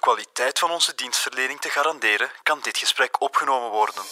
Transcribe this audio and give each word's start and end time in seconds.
de 0.00 0.06
kwaliteit 0.06 0.58
van 0.58 0.70
onze 0.70 0.92
dienstverlening 0.96 1.60
te 1.60 1.68
garanderen, 1.68 2.30
kan 2.42 2.58
dit 2.62 2.78
gesprek 2.78 3.20
opgenomen 3.22 3.70
worden. 3.70 4.02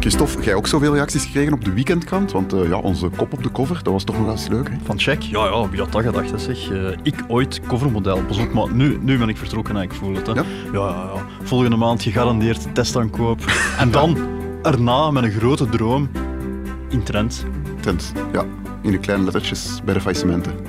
Christophe, 0.00 0.42
jij 0.42 0.54
ook 0.54 0.66
zoveel 0.66 0.94
reacties 0.94 1.24
gekregen 1.24 1.52
op 1.52 1.64
de 1.64 1.72
weekendkrant? 1.72 2.32
Want 2.32 2.52
uh, 2.52 2.68
ja, 2.68 2.78
onze 2.78 3.08
kop 3.08 3.32
op 3.32 3.42
de 3.42 3.52
cover, 3.52 3.82
dat 3.82 3.92
was 3.92 4.04
toch 4.04 4.16
nog 4.16 4.24
wel 4.24 4.34
eens 4.34 4.48
leuk, 4.48 4.68
hè? 4.68 4.74
Van 4.84 4.98
check? 4.98 5.22
Ja, 5.22 5.44
ja, 5.44 5.68
wie 5.68 5.80
had 5.80 5.92
dat 5.92 6.02
gedacht, 6.02 6.30
hè, 6.30 6.38
zeg. 6.38 6.70
Uh, 6.70 6.96
ik 7.02 7.14
ooit 7.28 7.60
covermodel. 7.66 8.24
Pas 8.24 8.38
op, 8.38 8.52
maar 8.52 8.72
nu, 8.72 8.98
nu 9.00 9.18
ben 9.18 9.28
ik 9.28 9.36
vertrokken 9.36 9.76
en 9.76 9.82
ik 9.82 9.92
voel 9.92 10.14
het, 10.14 10.26
hè. 10.26 10.32
Ja? 10.32 10.44
Ja, 10.72 10.88
ja, 10.88 11.10
ja. 11.14 11.26
Volgende 11.42 11.76
maand 11.76 12.02
gegarandeerd 12.02 12.74
testaankoop. 12.74 13.40
en 13.78 13.90
dan, 13.90 14.16
erna, 14.62 15.10
met 15.10 15.24
een 15.24 15.32
grote 15.32 15.68
droom, 15.68 16.10
in 16.88 17.02
trend. 17.02 17.44
Trend, 17.80 18.12
ja. 18.32 18.44
In 18.82 18.90
de 18.90 18.98
kleine 18.98 19.24
lettertjes 19.24 19.80
bij 19.84 19.94
de 19.94 20.00
faillissementen. 20.00 20.68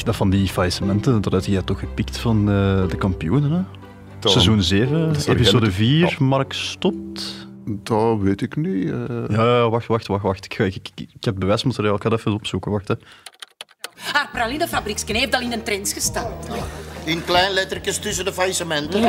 Zeg, 0.00 0.08
dat 0.08 0.18
van 0.18 0.30
die 0.30 0.48
faillissementen, 0.48 1.20
dat 1.20 1.32
had 1.32 1.44
jij 1.44 1.62
toch 1.62 1.78
gepikt 1.78 2.18
van 2.18 2.40
uh, 2.40 2.88
de 2.88 2.96
kampioenen, 2.98 3.50
hè? 3.52 3.62
Seizoen 4.28 4.62
7, 4.62 5.14
episode 5.28 5.72
4, 5.72 6.16
Mark 6.18 6.52
stopt. 6.52 7.46
Dat 7.66 8.18
weet 8.18 8.42
ik 8.42 8.56
niet. 8.56 8.84
Uh... 8.84 9.24
Ja, 9.28 9.68
wacht, 9.68 9.86
wacht, 9.86 10.06
wacht. 10.06 10.22
wacht. 10.22 10.44
Ik, 10.44 10.58
ik, 10.58 10.74
ik, 10.74 11.08
ik 11.14 11.24
heb 11.24 11.34
bewijsmateriaal, 11.38 11.94
ik 11.94 12.02
ga 12.02 12.08
dat 12.08 12.18
even 12.18 12.32
opzoeken. 12.32 12.70
Wacht, 12.70 12.88
hè. 12.88 12.94
Haar 14.12 14.28
pralinefabrieksken 14.32 15.14
heeft 15.14 15.34
al 15.34 15.40
in 15.40 15.52
een 15.52 15.62
trends 15.62 15.92
gestaan. 15.92 16.32
In 17.04 17.24
klein 17.24 17.52
lettertjes 17.52 17.98
tussen 17.98 18.24
de 18.24 18.32
faillissementen. 18.32 19.00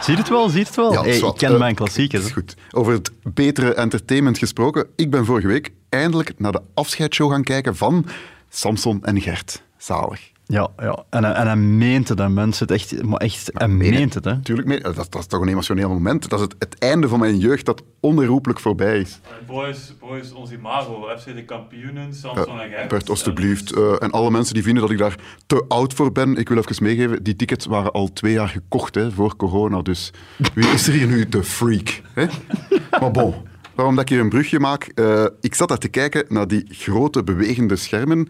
Zie 0.00 0.14
je 0.14 0.18
het 0.18 0.28
wel, 0.28 0.48
zie 0.48 0.58
je 0.58 0.66
het 0.66 0.74
wel? 0.74 0.92
Ja, 0.92 1.02
hey, 1.02 1.18
ik 1.18 1.34
ken 1.36 1.52
uh, 1.52 1.58
mijn 1.58 1.74
klassiekers. 1.74 2.24
Is 2.24 2.32
goed. 2.32 2.54
Over 2.70 2.92
het 2.92 3.10
betere 3.22 3.74
entertainment 3.74 4.38
gesproken. 4.38 4.86
Ik 4.96 5.10
ben 5.10 5.24
vorige 5.24 5.46
week 5.46 5.72
eindelijk 5.88 6.38
naar 6.38 6.52
de 6.52 6.62
afscheidsshow 6.74 7.30
gaan 7.30 7.44
kijken 7.44 7.76
van 7.76 8.06
Samson 8.48 9.04
en 9.04 9.20
Gert. 9.20 9.66
Zalig. 9.78 10.30
Ja, 10.50 10.68
ja. 10.78 11.04
En, 11.10 11.24
en 11.24 11.46
hij 11.46 11.56
meent 11.56 12.08
het, 12.08 12.20
en 12.20 12.34
mensen. 12.34 12.66
Het 12.66 12.76
echt, 12.76 13.02
maar 13.02 13.20
echt, 13.20 13.50
hij 13.52 13.68
meent 13.68 14.14
het. 14.14 14.24
Hè. 14.24 14.40
Tuurlijk, 14.40 14.82
dat, 14.82 14.94
dat, 14.94 15.14
is 15.18 15.26
toch 15.26 15.40
een 15.40 15.48
emotioneel 15.48 15.88
moment. 15.88 16.28
Dat 16.28 16.38
is 16.38 16.44
het, 16.44 16.54
het 16.58 16.78
einde 16.78 17.08
van 17.08 17.18
mijn 17.18 17.38
jeugd 17.38 17.66
dat 17.66 17.82
onherroepelijk 18.00 18.60
voorbij 18.60 18.98
is. 18.98 19.20
Boys, 19.46 19.94
boys 20.00 20.32
ons 20.32 20.52
imago, 20.52 21.08
FC 21.18 21.24
de 21.24 21.44
kampioenen, 21.44 22.14
Samson 22.14 22.60
en 22.60 22.68
Gert. 22.68 22.88
Bert, 22.88 23.10
alstublieft. 23.10 23.76
Uh, 23.76 24.02
en 24.02 24.10
alle 24.10 24.30
mensen 24.30 24.54
die 24.54 24.62
vinden 24.62 24.82
dat 24.82 24.90
ik 24.90 24.98
daar 24.98 25.14
te 25.46 25.64
oud 25.68 25.94
voor 25.94 26.12
ben, 26.12 26.36
ik 26.36 26.48
wil 26.48 26.58
even 26.58 26.84
meegeven, 26.84 27.22
die 27.22 27.36
tickets 27.36 27.66
waren 27.66 27.92
al 27.92 28.12
twee 28.12 28.32
jaar 28.32 28.48
gekocht 28.48 28.94
hè, 28.94 29.10
voor 29.10 29.36
corona. 29.36 29.82
Dus 29.82 30.12
wie 30.54 30.68
is 30.68 30.86
er 30.86 30.92
hier 30.92 31.06
nu 31.06 31.28
de 31.28 31.44
freak? 31.44 32.00
Hè? 32.14 32.26
maar 33.00 33.10
bon, 33.10 33.34
waarom 33.74 33.94
dat 33.94 34.04
ik 34.04 34.10
hier 34.10 34.20
een 34.20 34.28
brugje 34.28 34.60
maak. 34.60 34.92
Uh, 34.94 35.26
ik 35.40 35.54
zat 35.54 35.68
daar 35.68 35.78
te 35.78 35.88
kijken 35.88 36.24
naar 36.28 36.48
die 36.48 36.66
grote 36.68 37.24
bewegende 37.24 37.76
schermen. 37.76 38.28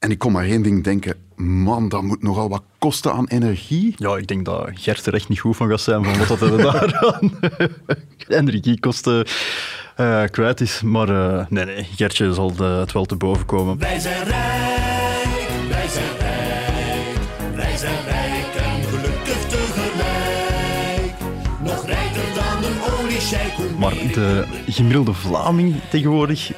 En 0.00 0.10
ik 0.10 0.18
kon 0.18 0.32
maar 0.32 0.44
één 0.44 0.62
ding 0.62 0.84
denken. 0.84 1.14
Man, 1.36 1.88
dat 1.88 2.02
moet 2.02 2.22
nogal 2.22 2.48
wat 2.48 2.62
kosten 2.78 3.12
aan 3.12 3.26
energie. 3.26 3.94
Ja, 3.96 4.16
ik 4.16 4.26
denk 4.26 4.44
dat 4.44 4.70
Gert 4.74 5.06
er 5.06 5.14
echt 5.14 5.28
niet 5.28 5.40
goed 5.40 5.56
van 5.56 5.68
gaat 5.68 5.80
zijn 5.80 6.04
van 6.04 6.18
wat 6.18 6.28
dat 6.28 6.40
er 6.40 6.56
daar 6.72 6.98
aan 6.98 7.38
energiekosten 8.28 9.26
uh, 9.96 10.24
kwijt 10.24 10.60
is. 10.60 10.82
Maar 10.82 11.08
uh, 11.08 11.46
nee, 11.48 11.64
nee, 11.64 11.84
Gertje 11.96 12.34
zal 12.34 12.54
de, 12.54 12.64
het 12.64 12.92
wel 12.92 13.04
te 13.04 13.16
boven 13.16 13.46
komen. 13.46 13.78
Wij 13.78 13.98
zijn 13.98 14.24
rijk, 14.24 14.79
Maar 23.80 23.92
de 23.94 24.46
gemiddelde 24.68 25.12
Vlaming 25.12 25.74
tegenwoordig, 25.90 26.52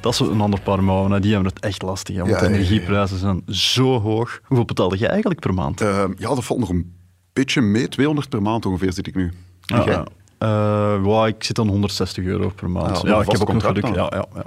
dat 0.00 0.12
is 0.12 0.18
een 0.20 0.40
ander 0.40 0.60
paar 0.60 0.84
mouwen. 0.84 1.22
Die 1.22 1.32
hebben 1.32 1.52
het 1.54 1.64
echt 1.64 1.82
lastig, 1.82 2.16
hè, 2.16 2.20
want 2.22 2.32
Ja, 2.40 2.46
de 2.48 2.54
energieprijzen 2.54 3.18
zijn 3.18 3.42
zo 3.46 4.00
hoog. 4.00 4.40
Hoeveel 4.44 4.66
betaalde 4.66 4.96
jij 4.96 5.08
eigenlijk 5.08 5.40
per 5.40 5.54
maand? 5.54 5.82
Uh, 5.82 6.04
ja, 6.16 6.28
dat 6.28 6.44
valt 6.44 6.60
nog 6.60 6.68
een 6.68 6.96
beetje 7.32 7.60
mee. 7.60 7.88
200 7.88 8.28
per 8.28 8.42
maand 8.42 8.66
ongeveer 8.66 8.92
zit 8.92 9.06
ik 9.06 9.14
nu. 9.14 9.32
En 9.66 9.84
jij? 9.84 10.04
Eh, 10.38 11.02
well, 11.02 11.26
ik 11.28 11.44
zit 11.44 11.58
aan 11.58 11.68
160 11.68 12.24
euro 12.24 12.48
per 12.48 12.70
maand. 12.70 13.00
Ja, 13.02 13.08
Ja, 13.08 13.16
een 13.16 13.22
ik 13.22 13.30
heb 13.30 13.48
ook 13.48 13.62
geluk. 13.62 13.82
dan? 13.82 13.92
Ja, 13.92 14.12
ja, 14.14 14.26
ja. 14.34 14.44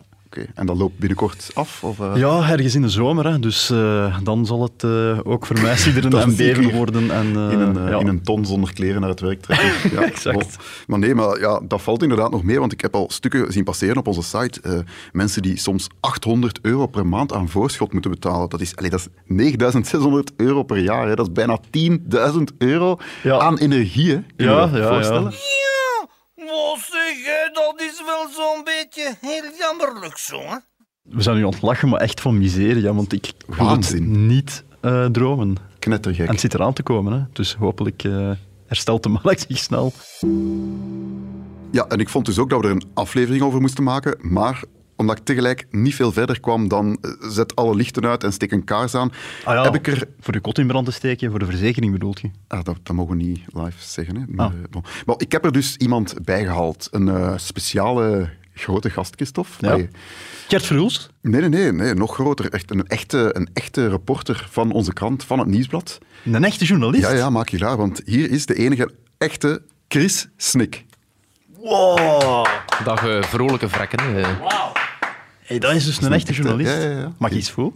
En 0.55 0.65
dat 0.65 0.77
loopt 0.77 0.97
binnenkort 0.97 1.49
af? 1.53 1.83
Of, 1.83 1.99
uh... 1.99 2.11
ja, 2.15 2.49
ergens 2.51 2.75
in 2.75 2.81
de 2.81 2.89
zomer. 2.89 3.27
Hè. 3.27 3.39
Dus 3.39 3.69
eh, 3.69 4.17
dan 4.23 4.45
zal 4.45 4.61
het 4.61 4.83
eh, 4.83 5.19
ook 5.23 5.45
voor 5.45 5.61
mij 5.61 5.77
sidderen 5.77 6.21
en 6.21 6.35
beven 6.35 6.71
worden. 6.71 7.11
En, 7.11 7.25
eh, 7.35 7.51
in, 7.51 7.59
een, 7.59 7.77
eh, 7.77 7.89
ja. 7.89 7.99
in 7.99 8.07
een 8.07 8.21
ton 8.23 8.45
zonder 8.45 8.73
kleren 8.73 9.01
naar 9.01 9.09
het 9.09 9.19
werk 9.19 9.41
trekken. 9.41 9.69
Ja, 9.95 10.01
Exact. 10.05 10.57
Maar 10.87 10.99
nee, 10.99 11.15
maar 11.15 11.39
ja, 11.39 11.61
dat 11.67 11.81
valt 11.81 12.01
inderdaad 12.01 12.31
nog 12.31 12.43
mee, 12.43 12.59
want 12.59 12.71
ik 12.71 12.81
heb 12.81 12.95
al 12.95 13.05
stukken 13.11 13.51
zien 13.53 13.63
passeren 13.63 13.97
op 13.97 14.07
onze 14.07 14.21
site. 14.23 14.61
eh, 14.61 14.73
mensen 15.11 15.41
die 15.41 15.57
soms 15.59 15.87
800 15.99 16.59
euro 16.61 16.87
per 16.87 17.07
maand 17.07 17.33
aan 17.33 17.49
voorschot 17.49 17.93
moeten 17.93 18.11
betalen. 18.11 18.49
Dat 18.49 18.61
is, 18.61 18.75
allee, 18.75 18.89
dat 18.89 18.99
is 18.99 19.07
9600 19.25 20.31
euro 20.37 20.63
per 20.63 20.77
jaar. 20.77 21.07
Hè. 21.07 21.15
Dat 21.15 21.27
is 21.27 21.33
bijna 21.33 21.59
10.000 21.69 22.57
euro 22.57 22.97
Ja. 23.23 23.37
aan 23.39 23.57
energie. 23.57 24.09
Hè. 24.09 24.15
Kun 24.15 24.25
je 24.35 24.43
Ja, 24.43 24.69
je 24.71 24.77
ja, 24.77 24.87
voorstellen? 24.87 25.23
Wat 25.23 25.33
zeg 26.91 27.23
jij, 27.23 27.49
dat 27.53 27.81
is 27.81 28.03
wel 28.05 28.27
zo'n 28.29 28.63
beetje 28.63 29.15
heel 29.21 29.51
jammerlijk 29.59 30.17
zo, 30.17 30.39
hè? 30.39 30.55
We 31.01 31.21
zijn 31.21 31.35
nu 31.35 31.45
aan 31.45 31.51
het 31.51 31.61
lachen, 31.61 31.89
maar 31.89 31.99
echt 31.99 32.21
van 32.21 32.37
miserie. 32.37 32.81
Ja, 32.81 32.93
want 32.93 33.13
ik 33.13 33.31
wil 33.45 33.57
het 33.57 33.67
Waanzin. 33.67 34.27
niet 34.27 34.63
eh, 34.81 35.05
dromen. 35.05 35.55
Knettergek. 35.79 36.25
En 36.25 36.31
het 36.31 36.39
zit 36.39 36.53
eraan 36.53 36.73
te 36.73 36.83
komen. 36.83 37.13
Hè. 37.13 37.19
Dus 37.33 37.53
hopelijk 37.53 38.03
eh, 38.03 38.31
herstelt 38.67 39.03
de 39.03 39.09
markt 39.09 39.45
zich 39.47 39.57
snel. 39.57 39.93
Ja, 41.71 41.85
en 41.87 41.99
ik 41.99 42.09
vond 42.09 42.25
dus 42.25 42.39
ook 42.39 42.49
dat 42.49 42.61
we 42.61 42.67
er 42.67 42.71
een 42.73 42.89
aflevering 42.93 43.43
over 43.43 43.61
moesten 43.61 43.83
maken, 43.83 44.17
maar 44.21 44.63
omdat 44.95 45.17
ik 45.17 45.23
tegelijk 45.25 45.65
niet 45.71 45.95
veel 45.95 46.11
verder 46.11 46.39
kwam 46.39 46.67
dan 46.67 46.97
eh, 47.01 47.11
zet 47.29 47.55
alle 47.55 47.75
lichten 47.75 48.05
uit 48.05 48.23
en 48.23 48.33
steek 48.33 48.51
een 48.51 48.63
kaars 48.63 48.95
aan, 48.95 49.11
Ah 49.43 49.53
ja, 49.53 49.63
heb 49.63 49.75
ik 49.75 49.87
er... 49.87 50.07
Voor 50.19 50.33
de 50.33 50.39
kot 50.39 50.57
in 50.57 50.67
brand 50.67 50.85
te 50.85 50.91
steken, 50.91 51.29
voor 51.29 51.39
de 51.39 51.45
verzekering 51.45 51.91
bedoelt 51.91 52.19
je? 52.19 52.29
Ah, 52.47 52.63
dat, 52.63 52.77
dat 52.83 52.95
mogen 52.95 53.17
we 53.17 53.23
niet 53.23 53.39
live 53.53 53.77
zeggen. 53.77 54.15
Hè. 54.15 54.23
Maar, 54.27 54.45
Ah. 54.45 54.53
eh, 54.53 54.59
bon. 54.69 54.83
maar 55.05 55.15
ik 55.17 55.31
heb 55.31 55.45
er 55.45 55.51
dus 55.51 55.75
iemand 55.77 56.13
bijgehaald. 56.23 56.87
Een 56.91 57.07
eh, 57.09 57.33
speciale 57.35 58.29
grote 58.53 58.89
gast, 58.89 59.15
Christophe. 59.15 59.51
Ja. 59.77 59.85
Gert 60.47 60.65
Verhulst? 60.65 61.09
nee, 61.21 61.41
nee, 61.41 61.49
nee, 61.49 61.71
nee, 61.71 61.93
nog 61.93 62.13
groter. 62.13 62.49
Echt 62.51 62.71
een 62.71 62.87
echte, 62.87 63.29
een 63.35 63.49
echte 63.53 63.87
reporter 63.87 64.47
van 64.51 64.71
onze 64.71 64.93
krant, 64.93 65.23
van 65.23 65.39
het 65.39 65.47
Nieuwsblad. 65.47 65.97
Een 66.25 66.43
echte 66.43 66.65
journalist? 66.65 67.03
Ja, 67.03 67.11
ja, 67.13 67.29
maak 67.29 67.49
je 67.49 67.57
raar, 67.57 67.77
want 67.77 68.01
hier 68.05 68.31
is 68.31 68.45
de 68.45 68.55
enige 68.55 68.91
echte 69.17 69.61
Chris 69.87 70.27
Snik. 70.37 70.85
Wow. 71.57 72.45
Dag 72.83 73.03
vrolijke 73.27 73.69
vrekken. 73.69 73.99
eh. 74.17 74.29
Hey, 75.45 75.59
dat 75.59 75.73
is 75.73 75.85
dus 75.85 76.01
een 76.01 76.13
echte 76.13 76.33
journalist. 76.33 76.71
Ja, 76.71 76.79
ja, 76.79 76.99
ja. 76.99 77.13
Mag 77.17 77.31
ik 77.31 77.37
iets 77.37 77.51
voor? 77.51 77.73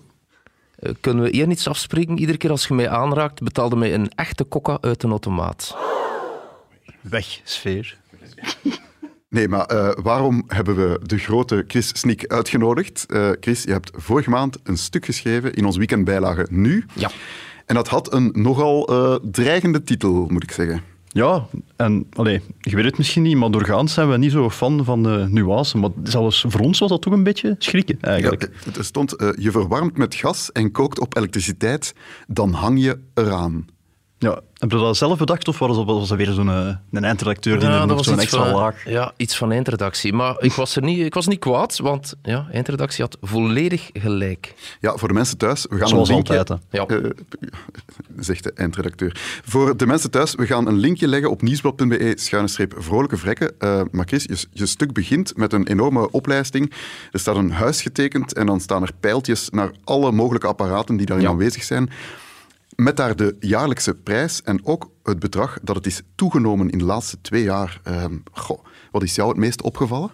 Eh, 0.75 0.93
kunnen 1.01 1.23
we 1.23 1.29
hier 1.29 1.49
iets 1.49 1.67
afspreken? 1.67 2.17
Iedere 2.17 2.37
keer 2.37 2.49
als 2.49 2.67
je 2.67 2.73
mij 2.73 2.89
aanraakt, 2.89 3.41
betaalde 3.41 3.75
mij 3.75 3.93
een 3.93 4.11
echte 4.15 4.43
kokka 4.43 4.77
uit 4.81 5.03
een 5.03 5.09
automaat. 5.09 5.75
Weg, 7.01 7.41
sfeer. 7.43 7.97
Nee, 9.29 9.47
maar 9.47 9.65
eh, 9.65 9.91
waarom 10.03 10.43
hebben 10.47 10.75
we 10.75 10.99
de 11.03 11.17
grote 11.17 11.63
Chris 11.67 11.99
Snik 11.99 12.27
uitgenodigd? 12.27 13.05
Eh, 13.09 13.29
Chris, 13.39 13.63
je 13.63 13.71
hebt 13.71 13.91
vorige 13.95 14.29
maand 14.29 14.57
een 14.63 14.77
stuk 14.77 15.05
geschreven 15.05 15.53
in 15.53 15.65
ons 15.65 15.77
weekendbijlage 15.77 16.47
Nu. 16.49 16.85
Ja. 16.93 17.11
En 17.65 17.75
dat 17.75 17.87
had 17.87 18.13
een 18.13 18.31
nogal 18.33 18.87
eh, 18.87 19.15
dreigende 19.31 19.83
titel, 19.83 20.25
moet 20.27 20.43
ik 20.43 20.51
zeggen. 20.51 20.81
Ja, 21.11 21.45
en 21.75 22.07
allee, 22.13 22.41
je 22.59 22.75
weet 22.75 22.85
het 22.85 22.97
misschien 22.97 23.23
niet, 23.23 23.37
maar 23.37 23.51
doorgaans 23.51 23.93
zijn 23.93 24.09
we 24.09 24.17
niet 24.17 24.31
zo 24.31 24.49
fan 24.49 24.85
van 24.85 25.03
de 25.03 25.25
nuance. 25.29 25.77
Maar 25.77 25.89
zelfs 26.03 26.45
voor 26.47 26.61
ons 26.61 26.79
was 26.79 26.89
dat 26.89 27.01
toch 27.01 27.13
een 27.13 27.23
beetje 27.23 27.55
schrikken, 27.57 27.97
Ja, 28.01 28.07
eigenlijk. 28.07 28.51
er 28.77 28.83
stond, 28.85 29.15
eh, 29.15 29.29
je 29.37 29.51
verwarmt 29.51 29.97
met 29.97 30.15
gas 30.15 30.51
en 30.51 30.71
kookt 30.71 30.99
op 30.99 31.17
elektriciteit, 31.17 31.93
dan 32.27 32.51
hang 32.51 32.81
je 32.83 32.99
eraan. 33.13 33.65
Ja, 34.19 34.39
heb 34.53 34.71
je 34.71 34.77
dat 34.77 34.97
zelf 34.97 35.17
bedacht 35.17 35.47
of 35.47 35.59
was 35.59 35.75
dat, 35.75 35.85
was 35.85 36.07
dat 36.07 36.17
weer 36.17 36.31
zo'n 36.31 36.49
eh, 36.49 36.75
een 36.91 37.03
eindredacteur 37.03 37.59
die 37.59 37.67
Ja, 37.67 37.73
er 37.73 37.79
dat 37.79 37.87
nog 37.87 37.97
was 37.97 38.05
zo'n 38.05 38.13
iets 38.15 38.23
extra 38.23 38.43
van, 38.43 38.53
laag... 38.53 38.89
Ja, 38.89 39.13
iets 39.17 39.37
van 39.37 39.51
eindredactie. 39.51 40.13
Maar 40.13 40.35
ik 40.39 40.51
was, 40.51 40.75
er 40.75 40.81
niet, 40.81 40.99
ik 41.05 41.13
was 41.13 41.27
niet 41.27 41.39
kwaad, 41.39 41.77
want 41.77 42.13
ja, 42.21 42.47
eindredactie 42.51 43.03
had 43.03 43.17
volledig 43.21 43.89
gelijk. 43.93 44.53
Ja, 44.79 44.95
voor 44.95 45.07
de 45.07 45.13
mensen 45.13 45.37
thuis, 45.37 45.65
we 45.69 45.77
gaan 45.77 45.87
Zoals 45.87 46.09
een 46.09 46.15
linkje... 46.15 46.37
altijd, 46.37 46.59
Ja. 46.69 46.85
Eh, 46.85 46.97
zegt 48.19 48.43
de 48.43 48.51
eindredacteur. 48.53 49.39
Voor 49.45 49.77
de 49.77 49.85
mensen 49.85 50.11
thuis, 50.11 50.35
we 50.35 50.45
gaan 50.45 50.67
een 50.67 50.77
linkje 50.77 51.07
leggen 51.07 51.29
op 51.29 51.41
nieuwsblad.be 51.41 52.13
schuine 52.15 52.49
streep 52.49 52.73
vrolijke 52.77 53.17
vrekken. 53.17 53.51
Eh, 53.59 53.81
maar 53.91 54.05
Chris, 54.07 54.23
je, 54.23 54.45
je 54.51 54.65
stuk 54.65 54.93
begint 54.93 55.37
met 55.37 55.53
een 55.53 55.67
enorme 55.67 56.11
oplijsting. 56.11 56.73
Er 57.11 57.19
staat 57.19 57.35
een 57.35 57.51
huis 57.51 57.81
getekend 57.81 58.33
en 58.33 58.45
dan 58.45 58.59
staan 58.59 58.81
er 58.81 58.91
pijltjes 58.99 59.49
naar 59.49 59.71
alle 59.83 60.11
mogelijke 60.11 60.47
apparaten 60.47 60.97
die 60.97 61.05
daarin 61.05 61.25
Ja. 61.25 61.31
aanwezig 61.31 61.63
zijn. 61.63 61.89
Met 62.79 62.97
daar 62.97 63.15
de 63.15 63.35
jaarlijkse 63.39 63.95
prijs 63.95 64.41
en 64.41 64.65
ook 64.65 64.89
het 65.03 65.19
bedrag 65.19 65.57
dat 65.61 65.75
het 65.75 65.85
is 65.85 66.01
toegenomen 66.15 66.69
in 66.69 66.77
de 66.77 66.83
laatste 66.83 67.21
twee 67.21 67.43
jaar. 67.43 67.81
Goh, 68.31 68.65
wat 68.91 69.03
is 69.03 69.15
jou 69.15 69.29
het 69.29 69.37
meest 69.37 69.61
opgevallen? 69.61 70.11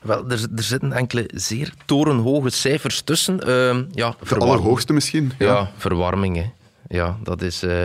Wel, 0.00 0.30
er, 0.30 0.46
er 0.56 0.62
zitten 0.62 0.92
enkele 0.92 1.30
zeer 1.34 1.74
torenhoge 1.86 2.50
cijfers 2.50 3.00
tussen. 3.00 3.40
Ehm, 3.40 3.84
ja, 3.90 4.14
De 4.28 4.36
allerhoogste 4.36 4.92
misschien? 4.92 5.32
Ja, 5.38 5.70
verwarming. 5.76 6.36
Hè. 6.36 6.50
Ja, 6.92 7.18
dat 7.22 7.42
is... 7.42 7.62
eh, 7.62 7.84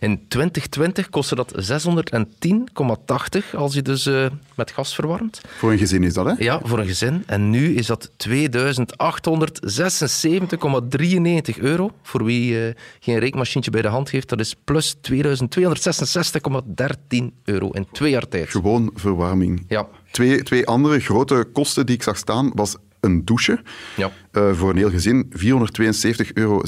in 0.00 0.28
2020 0.28 1.08
kostte 1.08 1.34
dat 1.34 1.54
610,80 1.54 1.60
als 3.54 3.74
je 3.74 3.82
dus 3.82 4.06
eh, 4.06 4.26
met 4.56 4.70
gas 4.70 4.94
verwarmt. 4.94 5.40
Voor 5.58 5.72
een 5.72 5.78
gezin 5.78 6.02
is 6.02 6.14
dat, 6.14 6.26
hè? 6.26 6.32
Ja, 6.38 6.60
voor 6.62 6.78
een 6.78 6.86
gezin. 6.86 7.22
En 7.26 7.50
nu 7.50 7.74
is 7.74 7.86
dat 7.86 8.10
2876,93 8.28 8.36
euro. 11.58 11.90
Voor 12.02 12.24
wie 12.24 12.66
eh, 12.66 12.74
geen 13.00 13.18
rekenmachientje 13.18 13.70
bij 13.70 13.82
de 13.82 13.88
hand 13.88 14.10
heeft, 14.10 14.28
dat 14.28 14.40
is 14.40 14.54
plus 14.64 14.96
2266,13 14.96 15.00
euro 17.44 17.70
in 17.70 17.86
twee 17.92 18.10
jaar 18.10 18.28
tijd. 18.28 18.50
Gewoon 18.50 18.90
verwarming. 18.94 19.64
Ja. 19.68 19.86
Twee, 20.10 20.42
twee 20.42 20.66
andere 20.66 21.00
grote 21.00 21.48
kosten 21.52 21.86
die 21.86 21.94
ik 21.94 22.02
zag 22.02 22.16
staan 22.16 22.50
was 22.54 22.76
een 23.00 23.24
douche. 23.24 23.62
Ja. 23.96 24.10
Eh, 24.30 24.52
voor 24.52 24.70
een 24.70 24.76
heel 24.76 24.90
gezin 24.90 25.32
472,16 25.36 26.32
euro 26.34 26.62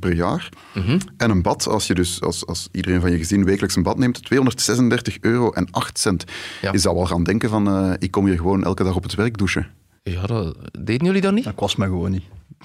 per 0.00 0.14
jaar. 0.14 0.48
Mhm. 0.74 0.98
En 1.16 1.30
een 1.30 1.42
bad, 1.42 1.66
als, 1.66 1.86
je 1.86 1.94
dus, 1.94 2.20
als, 2.20 2.46
als 2.46 2.68
iedereen 2.72 3.00
van 3.00 3.10
je 3.10 3.16
gezin 3.16 3.44
wekelijks 3.44 3.76
een 3.76 3.82
bad 3.82 3.98
neemt, 3.98 4.24
236 4.24 5.18
euro 5.20 5.50
en 5.50 5.68
8 5.70 5.98
cent. 5.98 6.24
Ja. 6.62 6.72
Je 6.72 6.78
zou 6.78 6.96
wel 6.96 7.06
gaan 7.06 7.24
denken 7.24 7.48
van, 7.48 7.68
eh, 7.68 7.92
ik 7.98 8.10
kom 8.10 8.26
hier 8.26 8.36
gewoon 8.36 8.64
elke 8.64 8.84
dag 8.84 8.94
op 8.94 9.02
het 9.02 9.14
werk 9.14 9.38
douchen. 9.38 9.66
Ja, 10.02 10.26
dat, 10.26 10.56
deden 10.80 11.06
jullie 11.06 11.20
dat 11.20 11.32
niet? 11.32 11.44
Dat 11.44 11.54
kost 11.54 11.78
me 11.78 11.84
gewoon 11.84 12.10
niet. 12.10 12.24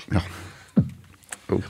Ja. 0.09 0.21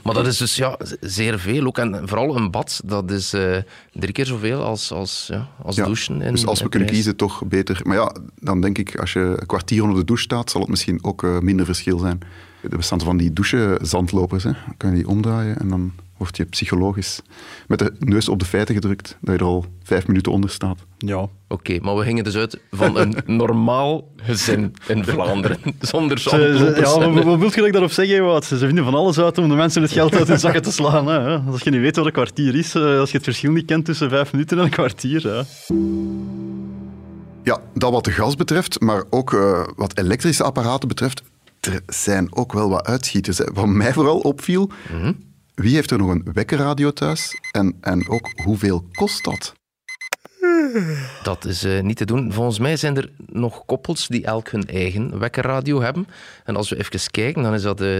Maar 0.02 0.14
dat 0.14 0.26
is 0.26 0.36
dus 0.36 0.56
ja, 0.56 0.76
zeer 1.00 1.38
veel 1.38 1.66
ook. 1.66 1.78
En 1.78 2.08
vooral 2.08 2.36
een 2.36 2.50
bad, 2.50 2.80
dat 2.84 3.10
is 3.10 3.32
eh, 3.32 3.56
drie 3.92 4.12
keer 4.12 4.26
zoveel 4.26 4.62
als, 4.62 4.92
als, 4.92 5.26
ja, 5.30 5.48
als 5.62 5.76
Ja, 5.76 5.84
douchen. 5.84 6.22
In, 6.22 6.32
dus 6.32 6.46
als 6.46 6.62
we 6.62 6.68
kunnen 6.68 6.88
prijs. 6.88 7.02
kiezen, 7.02 7.16
toch 7.16 7.44
beter. 7.44 7.80
Maar 7.82 7.96
ja, 7.96 8.14
dan 8.40 8.60
denk 8.60 8.78
ik, 8.78 8.96
als 8.98 9.12
je 9.12 9.20
een 9.20 9.46
kwartier 9.46 9.82
onder 9.82 9.98
de 9.98 10.04
douche 10.04 10.22
staat, 10.24 10.50
zal 10.50 10.60
het 10.60 10.70
misschien 10.70 11.04
ook 11.04 11.24
eh, 11.24 11.38
minder 11.38 11.66
verschil 11.66 11.98
zijn. 11.98 12.20
Er 12.70 12.76
bestaan 12.76 13.00
van 13.00 13.16
die 13.16 13.32
douche-zandlopers. 13.32 14.44
Hè. 14.44 14.50
Dan 14.50 14.74
kan 14.76 14.90
je 14.90 14.96
die 14.96 15.08
omdraaien 15.08 15.58
en 15.58 15.68
dan 15.68 15.92
word 16.22 16.36
je 16.36 16.44
psychologisch 16.44 17.20
met 17.66 17.78
de 17.78 17.92
neus 17.98 18.28
op 18.28 18.38
de 18.38 18.44
feiten 18.44 18.74
gedrukt 18.74 19.16
dat 19.20 19.34
je 19.34 19.40
er 19.40 19.46
al 19.46 19.64
vijf 19.82 20.06
minuten 20.06 20.32
onder 20.32 20.50
staat. 20.50 20.78
Ja. 20.98 21.28
Oké, 21.48 21.78
maar 21.80 21.96
we 21.96 22.02
gingen 22.04 22.24
dus 22.24 22.36
uit 22.36 22.60
van 22.70 22.96
een 22.98 23.16
normaal 23.36 24.08
gezin 24.16 24.74
in 24.88 25.04
Vlaanderen. 25.04 25.58
Zonder 25.80 26.18
zandlopers. 26.18 26.78
ja, 26.78 27.10
wat, 27.10 27.24
wat 27.24 27.38
wil 27.38 27.48
je 27.48 27.56
dat 27.56 27.66
ik 27.66 27.72
daarop 27.72 27.90
zeggen? 27.90 28.24
Wat? 28.24 28.44
Ze 28.44 28.58
vinden 28.58 28.84
van 28.84 28.94
alles 28.94 29.18
uit 29.18 29.38
om 29.38 29.48
de 29.48 29.54
mensen 29.54 29.82
het 29.82 29.92
geld 29.92 30.14
uit 30.14 30.28
hun 30.28 30.38
zakken 30.38 30.62
te 30.62 30.72
slaan. 30.72 31.06
Hè. 31.06 31.38
Als 31.38 31.62
je 31.62 31.70
niet 31.70 31.80
weet 31.80 31.96
wat 31.96 32.06
een 32.06 32.12
kwartier 32.12 32.54
is, 32.54 32.74
eh, 32.74 32.98
als 32.98 33.10
je 33.10 33.16
het 33.16 33.24
verschil 33.26 33.50
niet 33.52 33.66
kent 33.66 33.84
tussen 33.84 34.08
vijf 34.10 34.32
minuten 34.32 34.58
en 34.58 34.64
een 34.64 34.70
kwartier. 34.70 35.22
Hè. 35.22 35.42
Ja, 37.42 37.60
dat 37.74 37.92
wat 37.92 38.04
de 38.04 38.10
gas 38.10 38.34
betreft, 38.36 38.80
maar 38.80 39.04
ook 39.10 39.32
eh, 39.34 39.66
wat 39.76 39.98
elektrische 39.98 40.42
apparaten 40.42 40.88
betreft, 40.88 41.22
er 41.60 41.80
zijn 41.86 42.36
ook 42.36 42.52
wel 42.52 42.68
wat 42.68 42.86
uitschieters. 42.86 43.38
hè. 43.38 43.44
Wat 43.52 43.66
mij 43.66 43.92
vooral 43.92 44.18
opviel, 44.18 44.70
wie 45.54 45.74
heeft 45.74 45.90
er 45.90 45.98
nog 45.98 46.08
een 46.10 46.28
wekkerradio 46.32 46.90
thuis? 46.90 47.30
En, 47.52 47.76
en 47.80 48.08
ook, 48.08 48.30
hoeveel 48.44 48.84
kost 48.92 49.24
dat? 49.24 49.52
Dat 51.22 51.44
is 51.44 51.64
eh, 51.64 51.80
niet 51.82 51.96
te 51.96 52.04
doen. 52.04 52.32
Volgens 52.32 52.58
mij 52.58 52.76
zijn 52.76 52.96
er 52.96 53.10
nog 53.26 53.64
koppels 53.64 54.06
die 54.08 54.24
elk 54.24 54.48
hun 54.48 54.66
eigen 54.66 55.18
wekkerradio 55.18 55.80
hebben. 55.82 56.06
En 56.44 56.56
als 56.56 56.68
we 56.68 56.78
even 56.78 57.10
kijken, 57.10 57.42
dan 57.42 57.54
is 57.54 57.62
dat 57.62 57.80
eh 57.80 57.98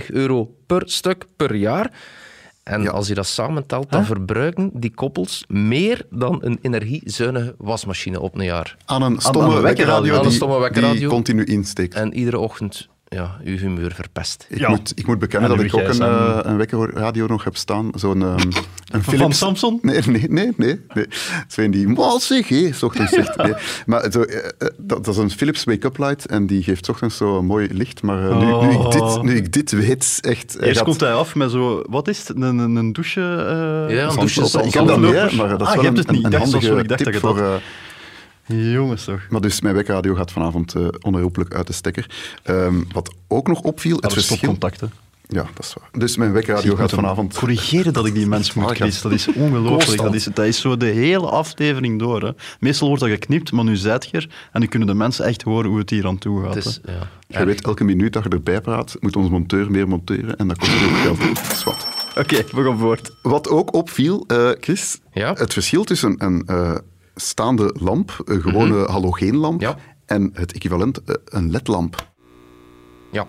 36,42 0.00 0.06
euro 0.06 0.54
per 0.66 0.82
stuk 0.84 1.26
per 1.36 1.54
jaar. 1.54 1.92
En 2.62 2.88
als 2.88 3.08
je 3.08 3.14
dat 3.14 3.26
samentelt, 3.26 3.90
dan 3.90 4.04
verbruiken 4.04 4.70
die 4.74 4.94
koppels 4.94 5.44
meer 5.48 6.06
dan 6.10 6.38
een 6.42 6.58
energiezuinige 6.62 7.54
wasmachine 7.58 8.20
op 8.20 8.34
een 8.34 8.44
jaar. 8.44 8.76
Aan 8.84 9.02
een 9.02 9.14
aan 9.14 9.20
stomme 9.20 9.56
een 9.56 9.62
wekkerradio, 9.62 10.12
Aan 10.12 10.18
een 10.18 10.26
die, 10.26 10.36
stomme 10.36 10.54
die 10.54 10.62
wekkerradio. 10.62 11.08
continu 11.08 11.44
insteekt. 11.44 11.94
En 11.94 12.14
iedere 12.14 12.38
ochtend 12.38 12.88
ja, 13.16 13.36
uw 13.44 13.56
humeur 13.56 13.92
verpest. 13.94 14.46
Ik, 14.48 14.58
Ja. 14.58 14.68
moet, 14.68 14.92
ik 14.94 15.06
moet 15.06 15.18
bekennen 15.18 15.50
En 15.50 15.56
dat 15.56 15.64
ik 15.64 15.74
ook 15.74 15.88
een, 15.88 16.02
eh, 16.02 16.38
een 16.42 16.56
wekkerradio 16.56 17.26
nog 17.26 17.44
heb 17.44 17.56
staan. 17.56 17.90
Zo'n 17.94 18.22
ehm, 18.22 18.38
een 18.38 19.02
Van 19.02 19.02
Philips... 19.14 19.38
Samson? 19.38 19.78
Nee, 19.82 20.00
nee, 20.06 20.26
nee. 20.28 20.52
nee, 20.56 20.80
nee. 20.94 21.06
Een 21.56 21.70
die... 21.70 21.88
Maar 21.88 22.20
zeg, 22.20 22.48
ochtends 22.82 23.12
zegt. 23.12 23.36
Nee. 23.42 23.52
Maar 23.86 24.12
zo, 24.12 24.22
eh, 24.22 24.38
eh, 24.38 24.68
dat, 24.78 25.04
dat 25.04 25.14
is 25.14 25.16
een 25.16 25.30
Philips 25.30 25.64
wake-up 25.64 25.98
light 25.98 26.26
en 26.26 26.46
die 26.46 26.62
geeft 26.62 26.84
's 26.84 26.88
ochtends 26.88 27.16
zo 27.16 27.38
een 27.38 27.44
mooi 27.46 27.68
licht. 27.72 28.02
Maar 28.02 28.30
eh, 28.30 28.38
nu, 28.38 28.66
nu, 28.66 28.72
ik 28.72 28.90
dit, 28.90 29.22
nu 29.22 29.36
ik 29.36 29.52
dit 29.52 29.70
weet, 29.70 30.18
echt... 30.20 30.56
Eerst 30.60 30.76
gaat- 30.76 30.86
komt 30.86 31.00
hij 31.00 31.12
af 31.12 31.34
met 31.34 31.50
zo, 31.50 31.82
wat 31.88 32.08
is 32.08 32.18
het, 32.28 32.36
een, 32.36 32.42
een, 32.58 32.76
een 32.76 32.92
douche? 32.92 33.20
eh, 33.20 33.96
Ja, 33.96 34.08
een 34.08 34.14
douche- 34.16 34.62
Ik 34.64 34.74
heb 34.74 34.86
dat 34.86 35.00
niet, 35.00 35.36
maar 35.36 35.48
dat 35.48 35.60
is 35.60 35.66
ah, 35.66 35.74
wel 35.74 35.82
je 35.84 35.88
hebt 35.90 35.98
een, 35.98 36.04
het 36.04 36.10
niet. 36.10 36.18
een, 36.18 36.24
Ik 36.24 36.30
dacht, 36.30 36.42
handige 36.42 36.64
sorry, 36.66 36.82
ik 36.82 36.88
dacht 36.88 37.02
tip 37.04 37.12
dat 37.12 37.22
je 37.22 37.28
voor... 37.28 37.60
Jongens 38.54 39.04
toch. 39.04 39.20
maar 39.30 39.40
dus 39.40 39.60
mijn 39.60 39.74
wekkerradio 39.74 40.14
gaat 40.14 40.32
vanavond 40.32 40.74
eh, 40.74 40.86
onherroepelijk 41.00 41.54
uit 41.54 41.66
de 41.66 41.72
stekker. 41.72 42.06
Ehm, 42.42 42.74
wat 42.92 43.14
ook 43.28 43.48
nog 43.48 43.60
opviel, 43.60 43.96
het 44.00 44.12
verschil... 44.12 44.36
stopcontacten. 44.36 44.92
Ja, 45.28 45.46
dat 45.54 45.64
is 45.64 45.74
waar. 45.78 45.88
Dus 45.92 46.16
mijn 46.16 46.32
wekkerradio 46.32 46.76
gaat 46.76 46.90
vanavond... 46.90 47.38
Corrigeren 47.38 47.92
dat 47.92 48.06
ik 48.06 48.14
die 48.14 48.26
mens 48.26 48.52
moet. 48.54 48.70
Chris. 48.70 49.02
Dat 49.02 49.12
is 49.12 49.32
ongelooflijk. 49.32 50.02
Dat 50.02 50.14
is, 50.14 50.24
dat 50.24 50.44
is 50.44 50.60
zo 50.60 50.76
de 50.76 50.86
hele 50.86 51.26
aflevering 51.26 51.98
door. 51.98 52.22
Hè. 52.22 52.30
Meestal 52.60 52.88
wordt 52.88 53.02
dat 53.02 53.12
geknipt, 53.12 53.52
maar 53.52 53.64
nu 53.64 53.76
zijt 53.76 54.08
je 54.10 54.16
er 54.16 54.28
en 54.52 54.60
nu 54.60 54.66
kunnen 54.66 54.88
de 54.88 54.94
mensen 54.94 55.24
echt 55.24 55.42
horen 55.42 55.70
hoe 55.70 55.78
het 55.78 55.90
hier 55.90 56.06
aan 56.06 56.18
toe 56.18 56.42
gaat. 56.44 56.54
Het 56.54 56.64
is, 56.64 56.80
ja. 56.84 57.38
Je 57.38 57.44
weet, 57.44 57.64
elke 57.64 57.84
minuut 57.84 58.12
dat 58.12 58.22
je 58.22 58.28
erbij 58.28 58.60
praat, 58.60 58.96
moet 59.00 59.16
onze 59.16 59.30
monteur 59.30 59.70
meer 59.70 59.88
monteren 59.88 60.36
en 60.36 60.48
dat 60.48 60.58
kost 60.58 60.72
ook 60.72 60.96
geld. 60.96 61.18
Dat 61.18 61.52
is 61.52 61.64
wat. 61.64 61.88
Oké, 62.16 62.44
we 62.52 62.64
gaan 62.64 62.78
voort. 62.78 63.10
Wat 63.22 63.48
ook 63.48 63.74
opviel, 63.74 64.24
eh, 64.26 64.50
Chris, 64.60 64.98
Ja. 65.12 65.32
het 65.32 65.52
verschil 65.52 65.84
tussen 65.84 66.14
een 66.18 66.42
eh, 66.46 66.74
staande 67.14 67.74
lamp, 67.80 68.22
een 68.24 68.40
gewone 68.42 68.84
halogeenlamp, 68.86 69.60
Ja. 69.60 69.76
en 70.06 70.30
het 70.34 70.52
equivalent, 70.52 71.04
eh, 71.04 71.14
een 71.24 71.50
ledlamp. 71.50 72.08
ja. 73.12 73.26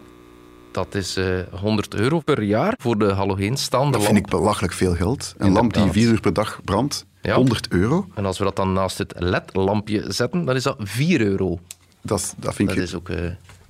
Dat 0.71 0.95
is 0.95 1.15
eh 1.17 1.39
100 1.61 1.93
euro 1.93 2.19
per 2.19 2.41
jaar 2.43 2.73
voor 2.77 2.97
de 2.97 3.11
halogeenstaande 3.13 3.91
Dat 3.91 4.01
lamp. 4.01 4.13
vind 4.13 4.25
ik 4.25 4.31
belachelijk 4.39 4.73
veel 4.73 4.95
geld. 4.95 5.33
Een 5.37 5.51
lamp 5.51 5.73
die 5.73 5.91
vier 5.91 6.07
uur 6.09 6.19
per 6.19 6.33
dag 6.33 6.59
brandt, 6.63 7.05
Ja. 7.21 7.35
100 7.35 7.67
euro, 7.71 8.07
En 8.15 8.25
als 8.25 8.37
we 8.37 8.43
dat 8.43 8.55
dan 8.55 8.73
naast 8.73 8.97
het 8.97 9.13
LED-lampje 9.17 10.03
zetten, 10.07 10.45
dan 10.45 10.55
is 10.55 10.63
dat 10.63 10.75
4 10.79 11.21
euro. 11.21 11.59
dat, 12.01 12.33
dat 12.37 12.53
vind 12.55 12.69
Dat 12.69 12.77
ik... 12.77 12.83
is 12.83 12.95
ook 12.95 13.09
eh, 13.09 13.17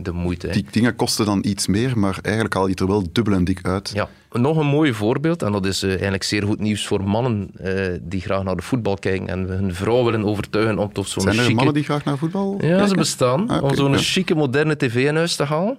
de 0.04 0.12
moeite. 0.12 0.48
Die 0.48 0.66
dingen 0.72 0.96
kosten 0.96 1.26
dan 1.26 1.44
iets 1.48 1.68
meer, 1.68 2.00
maar 2.00 2.20
eigenlijk 2.22 2.54
haal 2.54 2.64
je 2.66 2.72
het 2.72 2.80
er 2.80 2.88
wel 2.88 3.04
dubbel 3.12 3.34
en 3.34 3.44
dik 3.44 3.60
uit. 3.62 3.92
Ja, 3.94 4.10
nog 4.32 4.58
een 4.58 4.68
mooi 4.68 4.94
voorbeeld, 4.94 5.42
en 5.42 5.52
dat 5.52 5.66
is 5.66 5.84
eh, 5.84 5.90
eigenlijk 5.90 6.24
zeer 6.24 6.44
goed 6.44 6.60
nieuws 6.60 6.88
voor 6.88 7.04
mannen 7.04 7.50
eh, 7.58 7.98
die 8.02 8.22
graag 8.22 8.44
naar 8.44 8.56
de 8.56 8.62
voetbal 8.62 8.96
kijken 8.96 9.28
en 9.28 9.48
hun 9.48 9.76
vrouw 9.76 10.04
willen 10.04 10.26
overtuigen 10.26 10.78
om 10.78 10.94
toch 10.94 11.08
zo'n 11.08 11.22
Zijn 11.22 11.36
er 11.36 11.42
chique... 11.42 11.56
mannen 11.56 11.74
die 11.74 11.84
graag 11.84 12.04
naar 12.04 12.18
voetbal 12.18 12.58
Ja, 12.62 12.88
ze 12.88 12.96
bestaan. 12.96 13.50
Ah, 13.50 13.64
om 13.64 13.76
zo'n 13.76 13.92
ja. 13.92 13.98
chique, 13.98 14.36
moderne 14.36 14.78
tv 14.78 15.08
in 15.08 15.16
huis 15.16 15.36
te 15.36 15.44
halen. 15.44 15.78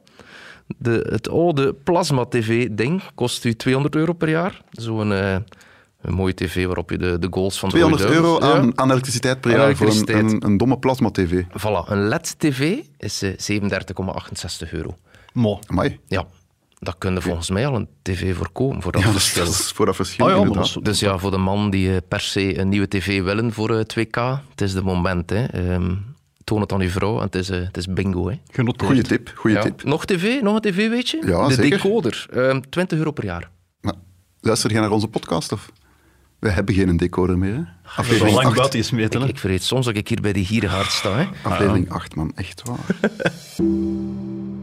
De, 0.79 1.07
het 1.11 1.29
oude 1.29 1.75
plasma-tv-ding 1.85 3.03
kost 3.15 3.45
u 3.45 3.55
200 3.55 3.95
euro 3.95 4.13
per 4.13 4.29
jaar. 4.29 4.61
Zo'n 4.71 5.13
eh, 5.13 5.37
een 6.03 6.15
mooie 6.15 6.35
tv 6.35 6.65
waarop 6.67 6.91
je 6.91 6.99
de, 6.99 7.19
de 7.19 7.27
goals 7.31 7.59
van 7.59 7.69
de 7.69 7.75
200 7.75 8.05
Rode 8.11 8.15
euro 8.17 8.47
Ja. 8.47 8.53
aan, 8.55 8.79
aan 8.79 8.91
elektriciteit 8.91 9.41
per 9.41 9.51
Aan 9.53 9.61
jaar 9.67 9.77
voor 9.77 9.89
een, 9.89 10.17
een, 10.19 10.45
een 10.45 10.57
domme 10.57 10.79
plasma-tv. 10.79 11.43
Voilà, 11.59 11.89
een 11.91 12.09
LED-tv 12.09 12.79
is 12.99 13.23
eh, 13.23 13.61
37,68 14.67 14.71
euro. 14.71 14.97
Mo. 15.33 15.59
Amai. 15.67 15.99
Ja, 16.07 16.27
dat 16.79 16.95
kun 16.99 17.15
je 17.15 17.21
volgens 17.21 17.51
mij 17.51 17.67
al 17.67 17.75
een 17.75 17.89
tv 18.03 18.37
voorkomen 18.37 18.83
voor 18.83 18.93
dat 18.93 19.03
Ja, 19.03 19.11
verschil. 19.11 19.45
dat 19.45 19.53
is 19.53 19.71
voor 19.73 19.87
dat 19.87 19.97
verschil 19.97 20.27
Ah 20.31 20.47
ja, 20.49 20.53
dat 20.53 20.77
Dus 20.83 21.01
ja, 21.01 21.19
voor 21.19 21.31
de 21.31 21.37
man 21.39 21.71
die 21.71 21.91
eh, 21.95 21.97
per 22.09 22.21
se 22.21 22.59
een 22.59 22.69
nieuwe 22.69 22.89
tv 22.89 23.23
willen 23.23 23.53
voor 23.53 23.71
eh, 23.77 23.85
2K, 23.99 24.41
het 24.51 24.61
is 24.61 24.73
de 24.73 24.83
moment. 24.83 25.31
Hè. 25.31 25.45
Ehm, 25.45 25.95
toon 26.45 26.61
het 26.61 26.73
aan 26.73 26.81
uw 26.81 26.89
vrouw 26.89 27.17
en 27.17 27.23
het 27.25 27.35
is, 27.35 27.51
eh, 27.51 27.61
het 27.61 27.77
is 27.77 27.87
bingo. 27.87 28.29
Hè. 28.29 28.39
Genoteerd. 28.51 28.87
Goeie 28.91 29.03
tip, 29.03 29.33
goeie 29.35 29.57
Ja. 29.57 29.63
tip. 29.63 29.83
Nog 29.85 30.05
tv? 30.05 30.41
Nog 30.41 30.55
een 30.55 30.61
tv, 30.61 30.89
weet 30.89 31.09
je? 31.09 31.23
Ja, 31.27 31.47
de 31.49 31.55
zeker. 31.55 31.71
decoder. 31.71 32.27
Ehm 32.33 32.61
20 32.71 32.99
euro 32.99 33.11
per 33.11 33.25
jaar. 33.25 33.51
Maar, 33.81 33.95
luister 34.41 34.71
jij 34.71 34.81
naar 34.81 34.91
onze 34.91 35.09
podcast 35.09 35.53
of? 35.53 35.71
We 36.43 36.51
hebben 36.51 36.75
geen 36.75 36.97
decoder 36.97 37.39
meer, 37.39 37.55
hè? 37.55 37.61
Is 37.61 37.97
Aflevering 37.97 38.35
lang 38.35 38.47
8. 38.47 38.57
buiten 38.57 38.79
gesmeten. 38.79 39.21
Ik, 39.21 39.27
hè. 39.27 39.33
ik 39.33 39.39
vergeet 39.39 39.63
soms 39.63 39.87
dat 39.87 39.97
ik 39.97 40.09
hier 40.09 40.21
bij 40.21 40.33
die 40.33 40.43
Ah, 40.43 40.49
gierenhaard 40.49 40.91
sta. 40.91 41.17
Hè. 41.17 41.27
Aflevering 41.43 41.91
8, 41.91 42.15
man. 42.15 42.33
Echt 42.35 42.63
waar. 42.63 42.79
Ah, 42.79 42.85
Aflevering 42.85 43.23
8. 43.23 43.35
Aflevering 43.35 44.61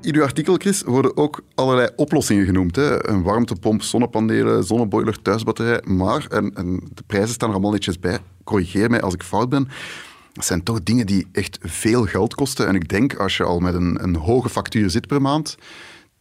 In 0.00 0.14
uw 0.14 0.22
artikel, 0.22 0.54
Chris, 0.56 0.82
worden 0.82 1.16
ook 1.16 1.42
allerlei 1.54 1.88
oplossingen 1.96 2.44
genoemd. 2.44 2.76
Hè? 2.76 3.08
Een 3.08 3.22
warmtepomp, 3.22 3.82
zonnepanelen, 3.82 4.64
zonneboiler, 4.64 5.22
thuisbatterij. 5.22 5.82
Maar, 5.84 6.26
en, 6.28 6.54
en 6.54 6.80
de 6.94 7.02
prijzen 7.06 7.34
staan 7.34 7.48
er 7.48 7.54
allemaal 7.54 7.72
netjes 7.72 7.98
bij, 7.98 8.18
corrigeer 8.44 8.90
mij 8.90 9.00
als 9.00 9.14
ik 9.14 9.22
fout 9.22 9.48
ben, 9.48 9.68
dat 10.32 10.44
zijn 10.44 10.62
toch 10.62 10.82
dingen 10.82 11.06
die 11.06 11.26
echt 11.32 11.58
veel 11.62 12.06
geld 12.06 12.34
kosten. 12.34 12.66
En 12.66 12.74
ik 12.74 12.88
denk, 12.88 13.14
als 13.14 13.36
je 13.36 13.44
al 13.44 13.58
met 13.58 13.74
een, 13.74 14.02
een 14.02 14.16
hoge 14.16 14.48
factuur 14.48 14.90
zit 14.90 15.06
per 15.06 15.22
maand, 15.22 15.56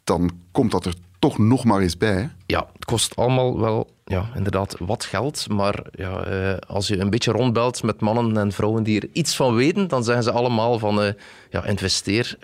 dan 0.03 0.31
komt 0.51 0.71
dat 0.71 0.85
er 0.85 0.93
toch 1.19 1.37
nog 1.37 1.65
maar 1.65 1.81
eens 1.81 1.97
bij. 1.97 2.13
Hè? 2.13 2.27
Ja, 2.45 2.69
het 2.73 2.85
kost 2.85 3.15
allemaal 3.15 3.59
wel 3.59 3.97
ja, 4.09 4.29
inderdaad 4.35 4.75
wat 4.79 5.05
geld. 5.05 5.45
Maar 5.49 5.83
ja, 5.91 6.23
eh, 6.23 6.57
als 6.67 6.87
je 6.87 6.99
een 6.99 7.09
beetje 7.09 7.31
rondbelt 7.31 7.83
met 7.83 7.99
mannen 7.99 8.37
en 8.37 8.51
vrouwen 8.51 8.83
die 8.83 9.01
er 9.01 9.09
iets 9.11 9.35
van 9.35 9.55
weten, 9.55 9.87
dan 9.87 10.03
zeggen 10.03 10.23
ze 10.23 10.31
allemaal 10.31 10.79
van 10.79 11.01
eh, 11.01 11.13
ja, 11.49 11.65
investeer. 11.65 12.37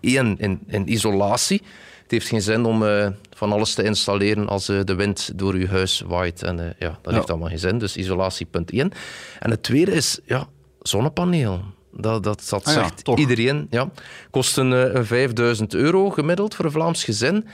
Eén, 0.00 0.38
in, 0.38 0.60
in 0.66 0.92
isolatie. 0.92 1.62
Het 2.02 2.10
heeft 2.10 2.28
geen 2.28 2.42
zin 2.42 2.64
om 2.64 2.86
eh, 2.86 3.08
van 3.30 3.52
alles 3.52 3.74
te 3.74 3.82
installeren 3.82 4.48
als 4.48 4.66
de 4.66 4.94
wind 4.94 5.38
door 5.38 5.58
je 5.58 5.68
huis 5.68 6.02
waait. 6.06 6.42
En 6.42 6.74
ja, 6.78 6.98
dat 7.02 7.14
heeft 7.14 7.30
allemaal 7.30 7.48
geen 7.48 7.58
zin. 7.58 7.78
Dus 7.78 7.96
isolatie 7.96 8.46
punt 8.46 8.70
één. 8.70 8.92
En 9.38 9.50
het 9.50 9.62
tweede 9.62 9.92
is 9.92 10.18
ja, 10.24 10.46
zonnepaneel. 10.82 11.60
Dat, 11.92 12.22
dat, 12.22 12.46
dat 12.50 12.64
Ah 12.64 12.72
zegt 12.72 13.08
iedereen. 13.14 13.66
Ja. 13.70 13.90
Kost 14.30 14.56
een, 14.56 14.70
een 14.70 15.06
5000 15.06 15.74
euro 15.74 16.10
gemiddeld 16.10 16.54
voor 16.54 16.64
een 16.64 16.70
Vlaams 16.70 17.04
gezin. 17.04 17.46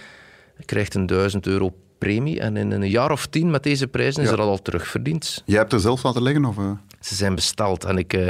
Je 0.59 0.65
krijgt 0.65 0.95
een 0.95 1.07
1000 1.07 1.47
euro 1.47 1.75
premie. 2.04 2.40
En 2.40 2.56
in 2.56 2.70
een 2.70 2.88
jaar 2.88 3.11
of 3.11 3.26
tien 3.26 3.50
met 3.50 3.62
deze 3.62 3.87
prijzen 3.87 4.23
is 4.23 4.28
dat 4.28 4.38
al 4.38 4.62
terugverdiend. 4.62 5.42
Jij 5.44 5.58
hebt 5.58 5.73
er 5.73 5.80
zelf 5.80 6.02
laten 6.02 6.23
leggen? 6.23 6.44
Of, 6.44 6.58
eh? 6.58 6.70
Ze 7.00 7.14
zijn 7.14 7.34
besteld. 7.34 7.84
En 7.84 7.99
ik, 7.99 8.12
eh, 8.12 8.28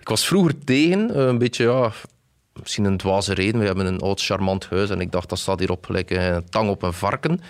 ik 0.00 0.08
was 0.08 0.26
vroeger 0.26 0.64
tegen, 0.64 1.14
eh, 1.14 1.26
een 1.26 1.38
beetje, 1.38 1.64
ja, 1.64 1.92
misschien 2.60 2.84
een 2.84 2.96
dwaze 2.96 3.34
reden. 3.34 3.60
We 3.60 3.66
hebben 3.66 3.86
een 3.86 4.00
oud 4.00 4.20
charmant 4.20 4.68
huis 4.70 4.90
en 4.90 5.00
ik 5.00 5.12
dacht, 5.12 5.28
dat 5.28 5.38
staat 5.38 5.58
hierop 5.58 5.86
gelijk 5.86 6.10
eh, 6.10 6.26
een 6.26 6.48
tang 6.48 6.68
op 6.68 6.82
een 6.82 6.92
varken. 6.92 7.40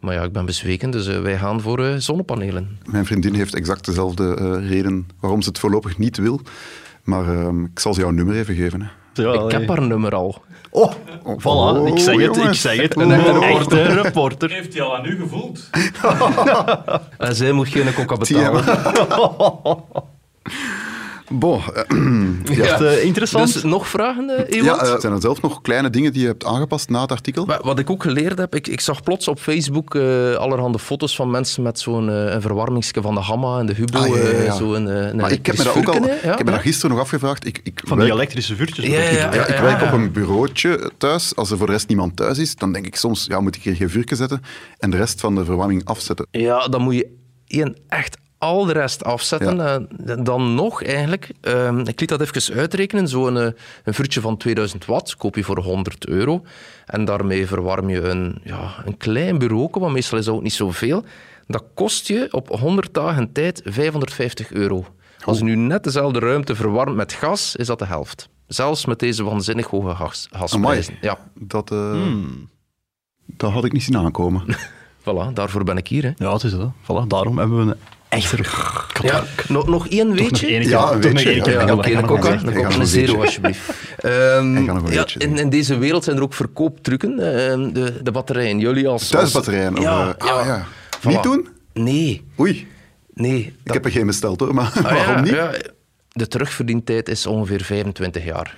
Maar 0.00 0.14
ja, 0.14 0.22
ik 0.22 0.32
ben 0.32 0.46
bezweken, 0.46 0.90
dus 0.90 1.06
wij 1.06 1.38
gaan 1.38 1.60
voor 1.60 1.94
zonnepanelen. 1.98 2.78
Mijn 2.84 3.06
vriendin 3.06 3.34
heeft 3.34 3.54
exact 3.54 3.84
dezelfde 3.84 4.58
reden 4.68 5.08
waarom 5.20 5.42
ze 5.42 5.48
het 5.48 5.58
voorlopig 5.58 5.98
niet 5.98 6.16
wil. 6.16 6.40
Maar 7.02 7.28
ehm, 7.28 7.64
ik 7.64 7.78
zal 7.78 7.94
ze 7.94 8.00
jouw 8.00 8.10
nummer 8.10 8.36
even 8.36 8.54
geven. 8.54 8.80
Hè. 8.82 8.88
Ik 9.18 9.50
heb 9.50 9.68
haar 9.68 9.82
nummer 9.82 10.14
al. 10.14 10.42
Oh, 10.70 10.92
voilà, 11.22 11.86
ik 11.86 11.98
zeg 11.98 12.20
het, 12.20 12.36
ik 12.36 12.54
zeg 12.54 12.76
het. 12.82 12.96
Een 12.96 13.12
echte 13.12 13.28
Een 13.30 13.40
reporter. 13.40 13.80
echte 13.86 14.02
reporter. 14.02 14.50
Heeft 14.50 14.72
hij 14.72 14.82
al 14.82 14.96
aan 14.96 15.04
u 15.04 15.16
gevoeld? 15.20 15.70
En 17.18 17.34
zij 17.34 17.52
moet 17.52 17.68
geen 17.68 17.94
coca 17.94 18.16
betalen. 18.16 18.64
Bon, 21.28 21.60
eh, 21.74 21.82
ja. 22.56 22.64
Echt 22.64 22.80
eh, 22.80 23.04
interessant. 23.04 23.52
Dus 23.52 23.62
nog 23.62 23.88
vragen, 23.88 24.48
eh, 24.48 24.62
Ja, 24.62 25.00
zijn 25.00 25.12
er 25.12 25.20
zelf 25.20 25.42
nog 25.42 25.60
kleine 25.62 25.90
dingen 25.90 26.12
die 26.12 26.20
je 26.22 26.26
hebt 26.26 26.44
aangepast 26.44 26.88
na 26.88 27.00
het 27.00 27.10
artikel? 27.10 27.44
Maar 27.44 27.60
Wat 27.62 27.78
ik 27.78 27.90
ook 27.90 28.02
geleerd 28.02 28.38
heb, 28.38 28.54
ik, 28.54 28.66
ik 28.66 28.80
zag 28.80 29.02
plots 29.02 29.28
op 29.28 29.38
Facebook 29.38 29.94
eh, 29.94 30.34
allerhande 30.34 30.78
foto's 30.78 31.16
van 31.16 31.30
mensen 31.30 31.62
met 31.62 31.78
zo'n 31.78 32.08
eh, 32.10 32.32
een 32.32 32.40
verwarmingsje 32.40 33.02
van 33.02 33.14
de 33.14 33.20
Hamma 33.20 33.58
en 33.58 33.66
de 33.66 33.74
Hubo. 33.74 33.98
Ah, 33.98 34.08
ja, 34.08 34.14
ja, 34.14 34.42
ja. 34.42 34.60
een 34.60 35.16
Maar 35.16 35.32
ik 35.32 35.46
heb 35.46 35.56
me 35.56 35.64
dat 35.64 35.76
ook 35.76 35.88
al, 35.88 35.94
ik 35.94 36.02
ja, 36.02 36.10
heb 36.10 36.38
me 36.38 36.44
ja. 36.44 36.50
dat 36.50 36.60
gisteren 36.60 36.90
nog 36.90 37.00
afgevraagd. 37.00 37.46
Ik, 37.46 37.60
ik 37.62 37.80
Van 37.84 37.98
die 37.98 38.12
elektrische 38.12 38.56
vuurtjes. 38.56 38.86
Ja, 38.86 39.00
ik. 39.00 39.12
ja, 39.12 39.34
Ja, 39.34 39.46
ik 39.46 39.56
ja, 39.56 39.62
werk 39.62 39.80
ja. 39.80 39.86
op 39.86 39.92
een 39.92 40.12
bureautje 40.12 40.90
thuis. 40.98 41.36
Als 41.36 41.50
er 41.50 41.56
voor 41.56 41.66
de 41.66 41.72
rest 41.72 41.88
niemand 41.88 42.16
thuis 42.16 42.38
is, 42.38 42.54
dan 42.54 42.72
denk 42.72 42.86
ik 42.86 42.96
soms, 42.96 43.26
ja, 43.28 43.40
moet 43.40 43.56
ik 43.56 43.62
hier 43.62 43.74
geen 43.74 43.90
vuurtje 43.90 44.16
zetten 44.16 44.42
en 44.78 44.90
de 44.90 44.96
rest 44.96 45.20
van 45.20 45.34
de 45.34 45.44
verwarming 45.44 45.84
afzetten. 45.84 46.26
Ja, 46.30 46.68
dan 46.68 46.82
moet 46.82 46.94
je 46.94 47.08
één 47.46 47.76
echt 47.88 48.16
al 48.38 48.64
de 48.64 48.72
rest 48.72 49.04
afzetten. 49.04 49.56
Ja. 49.56 49.80
Eh, 50.06 50.24
dan 50.24 50.54
nog 50.54 50.82
eigenlijk, 50.82 51.30
ehm, 51.40 51.78
ik 51.78 52.00
liet 52.00 52.08
dat 52.08 52.20
even 52.20 52.54
uitrekenen, 52.54 53.08
zo'n 53.08 53.38
eh, 53.38 53.48
een 53.84 53.94
vuurtje 53.94 54.20
van 54.20 54.36
2000 54.36 54.84
watt 54.84 55.16
koop 55.16 55.36
je 55.36 55.44
voor 55.44 55.58
100 55.58 56.06
euro. 56.06 56.42
En 56.86 57.04
daarmee 57.04 57.46
verwarm 57.46 57.88
je 57.88 58.00
een, 58.00 58.40
ja, 58.44 58.74
een 58.84 58.96
klein 58.96 59.38
bureau, 59.38 59.68
want 59.72 59.92
meestal 59.92 60.18
is 60.18 60.24
dat 60.24 60.34
ook 60.34 60.42
niet 60.42 60.52
zoveel. 60.52 61.04
Dat 61.46 61.64
kost 61.74 62.06
je 62.06 62.28
op 62.30 62.48
100 62.48 62.94
dagen 62.94 63.32
tijd 63.32 63.60
550 63.64 64.52
euro. 64.52 64.86
Als 65.24 65.38
je 65.38 65.44
nu 65.44 65.54
net 65.54 65.84
dezelfde 65.84 66.18
ruimte 66.18 66.54
verwarmt 66.54 66.96
met 66.96 67.12
gas, 67.12 67.56
is 67.56 67.66
dat 67.66 67.78
de 67.78 67.86
helft. 67.86 68.28
Zelfs 68.46 68.86
met 68.86 68.98
deze 68.98 69.24
waanzinnig 69.24 69.66
hoge 69.66 69.94
gas, 69.94 70.28
gasprijzen. 70.30 70.96
Ja, 71.00 71.18
Dat, 71.34 71.70
eh, 71.70 72.02
dat 73.26 73.52
had 73.52 73.64
ik 73.64 73.72
niet 73.72 73.82
zien 73.82 73.96
aankomen. 73.96 74.44
voilà, 75.00 75.32
daarvoor 75.32 75.64
ben 75.64 75.76
ik 75.76 75.88
hier. 75.88 76.02
Hè. 76.02 76.12
Ja, 76.16 76.32
het 76.32 76.42
is 76.42 76.50
dat. 76.50 76.72
Voilà, 76.82 77.06
daarom 77.06 77.38
hebben 77.38 77.66
we 77.66 77.72
een 77.72 77.78
echte 78.08 78.36
Ja, 79.02 79.24
nog, 79.48 79.66
nog 79.66 79.88
één 79.88 80.08
nog 80.08 80.18
weetje? 80.18 80.68
Ja, 80.68 80.92
een 80.92 81.00
weetje, 81.00 81.34
ja. 81.34 81.50
Ja, 81.50 81.66
Ja, 81.66 81.74
oké, 81.74 81.88
ja, 81.88 81.98
een 81.98 82.80
een 82.80 82.86
zero 82.86 83.22
alsjeblieft. 83.22 83.60
Ehm, 83.96 84.56
een 84.56 84.82
ja, 84.90 85.06
in, 85.18 85.38
in 85.38 85.48
deze 85.50 85.78
wereld 85.78 86.04
zijn 86.04 86.16
er 86.16 86.22
ook 86.22 86.34
verkooptrucken. 86.34 87.10
Ehm, 87.10 87.72
de, 87.72 88.02
de 88.02 88.10
batterijen, 88.10 88.58
jullie 88.58 88.88
als... 88.88 89.08
Thuisbatterijen. 89.08 89.74
Ja, 89.74 90.16
eh, 90.18 90.26
ja. 90.26 90.32
ah, 90.32 90.46
ja. 90.46 90.66
Voilà. 90.98 91.02
Niet 91.02 91.22
doen? 91.22 91.48
Nee, 91.72 92.24
Oei, 92.40 92.66
nee. 93.14 93.54
ik 93.64 93.72
heb 93.72 93.84
er 93.84 93.90
geen 93.90 94.06
besteld 94.06 94.40
hoor, 94.40 94.54
maar 94.54 94.72
Ah, 94.74 94.90
ja, 94.96 95.06
waarom 95.06 95.22
niet? 95.22 95.32
ja, 95.32 95.50
de 96.08 96.28
terugverdientijd 96.28 97.08
is 97.08 97.26
ongeveer 97.26 97.62
25 97.62 98.24
jaar. 98.24 98.56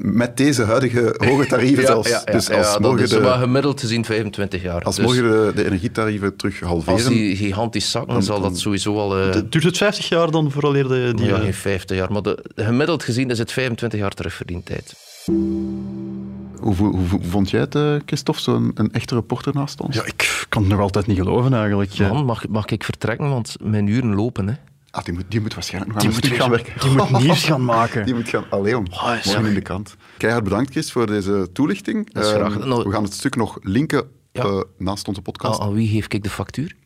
Met 0.00 0.36
deze 0.36 0.62
huidige 0.62 1.14
hoge 1.16 1.46
tarieven 1.46 1.86
zelfs. 1.92 2.08
Ja, 2.08 2.22
ja, 2.24 2.32
dus 2.32 2.46
ja, 2.46 2.56
als 2.56 2.72
dat 2.72 2.80
morgen, 2.80 3.02
is 3.04 3.12
maar 3.18 3.22
de, 3.32 3.38
gemiddeld 3.38 3.80
gezien 3.80 4.04
25 4.04 4.62
jaar. 4.62 4.82
als 4.82 4.96
Dus 4.96 5.04
morgen 5.04 5.22
de, 5.22 5.52
de 5.54 5.64
energietarieven 5.64 6.36
terug 6.36 6.60
halveren... 6.60 6.94
als 6.94 7.04
die 7.08 7.36
gigantisch 7.36 7.90
zakken, 7.90 8.12
dan 8.12 8.22
zal 8.22 8.40
dat 8.40 8.58
sowieso 8.58 8.96
al... 8.98 9.18
eh, 9.18 9.40
Duurt 9.50 9.64
het 9.64 9.76
50 9.76 10.08
jaar 10.08 10.30
dan 10.30 10.50
vooraleer 10.50 10.88
de, 10.88 11.12
die... 11.14 11.26
ja, 11.26 11.34
eh, 11.36 11.42
geen 11.42 11.54
50 11.54 11.96
jaar, 11.96 12.12
maar 12.12 12.22
de, 12.22 12.44
gemiddeld 12.54 13.02
gezien 13.02 13.30
is 13.30 13.38
het 13.38 13.52
25 13.52 14.00
jaar 14.00 14.10
terugverdientijd. 14.10 14.94
Hoe, 15.24 16.74
hoe, 16.74 16.96
hoe 16.96 17.20
vond 17.28 17.50
jij 17.50 17.60
het, 17.60 17.74
eh, 17.74 17.94
Christophe, 18.06 18.40
zo'n 18.40 18.70
een 18.74 18.92
echte 18.92 19.14
reporter 19.14 19.54
naast 19.54 19.80
ons? 19.80 19.96
Ja, 19.96 20.04
ik 20.04 20.46
kan 20.48 20.62
het 20.62 20.70
nog 20.70 20.80
altijd 20.80 21.06
niet 21.06 21.18
geloven 21.18 21.54
eigenlijk. 21.54 21.90
Ja. 21.90 22.12
Man, 22.12 22.24
mag, 22.24 22.48
mag 22.48 22.66
ik 22.66 22.84
vertrekken? 22.84 23.28
Want 23.28 23.56
mijn 23.62 23.86
uren 23.86 24.14
lopen, 24.14 24.48
hè. 24.48 24.54
Ah, 24.90 25.04
die, 25.04 25.14
moet, 25.14 25.24
die 25.28 25.40
moet 25.40 25.54
waarschijnlijk 25.54 25.92
nog 25.94 26.02
Die 26.02 26.10
aan 26.10 26.16
moet, 26.30 26.38
gaan, 26.40 26.50
werken. 26.50 26.80
die 26.80 26.90
moet 26.90 27.10
nieuws 27.22 27.44
gaan 27.44 27.64
maken. 27.64 28.04
Die 28.04 28.14
moet 28.14 28.28
gaan... 28.28 28.44
Allee, 28.50 28.76
om. 28.78 28.86
Oh, 28.90 29.14
ja. 29.22 29.38
in 29.38 29.54
de 29.54 29.60
krant. 29.60 29.96
Keihard 30.16 30.44
bedankt, 30.44 30.70
Chris, 30.70 30.92
voor 30.92 31.06
deze 31.06 31.48
toelichting. 31.52 32.12
Dat 32.12 32.24
is 32.24 32.30
graag 32.30 32.56
Ehm. 32.58 32.68
Nou- 32.68 32.82
we 32.82 32.90
gaan 32.92 33.02
het 33.02 33.12
stuk 33.12 33.36
nog 33.36 33.58
linken 33.62 34.10
Ja. 34.32 34.42
eh, 34.42 34.60
naast 34.78 35.08
onze 35.08 35.22
podcast. 35.22 35.60
Aan, 35.60 35.66
aan 35.66 35.72
wie 35.74 35.88
geef 35.88 36.06
ik 36.08 36.22
de 36.22 36.30
factuur? 36.30 36.76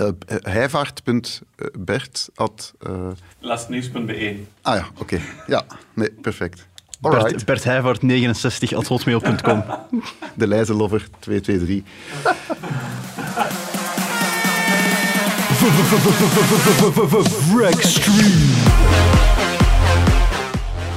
Uh, 0.00 0.08
Heijvaart.bert. 0.42 2.28
at, 2.34 2.72
eh, 2.80 3.08
Lastnieuws.be. 3.40 4.36
ah 4.62 4.76
ja, 4.76 4.86
oké. 4.98 5.18
Ja, 5.46 5.64
nee, 5.94 6.10
perfect. 6.10 6.66
Alright. 7.00 7.30
Bert, 7.30 7.44
Bert 7.44 7.64
Heijvaart 7.64 8.02
69 8.02 8.72
at 8.72 8.86
hotmail.com. 8.86 9.64
De 10.34 10.46
Lijzenlover 10.46 11.08
223. 11.18 11.82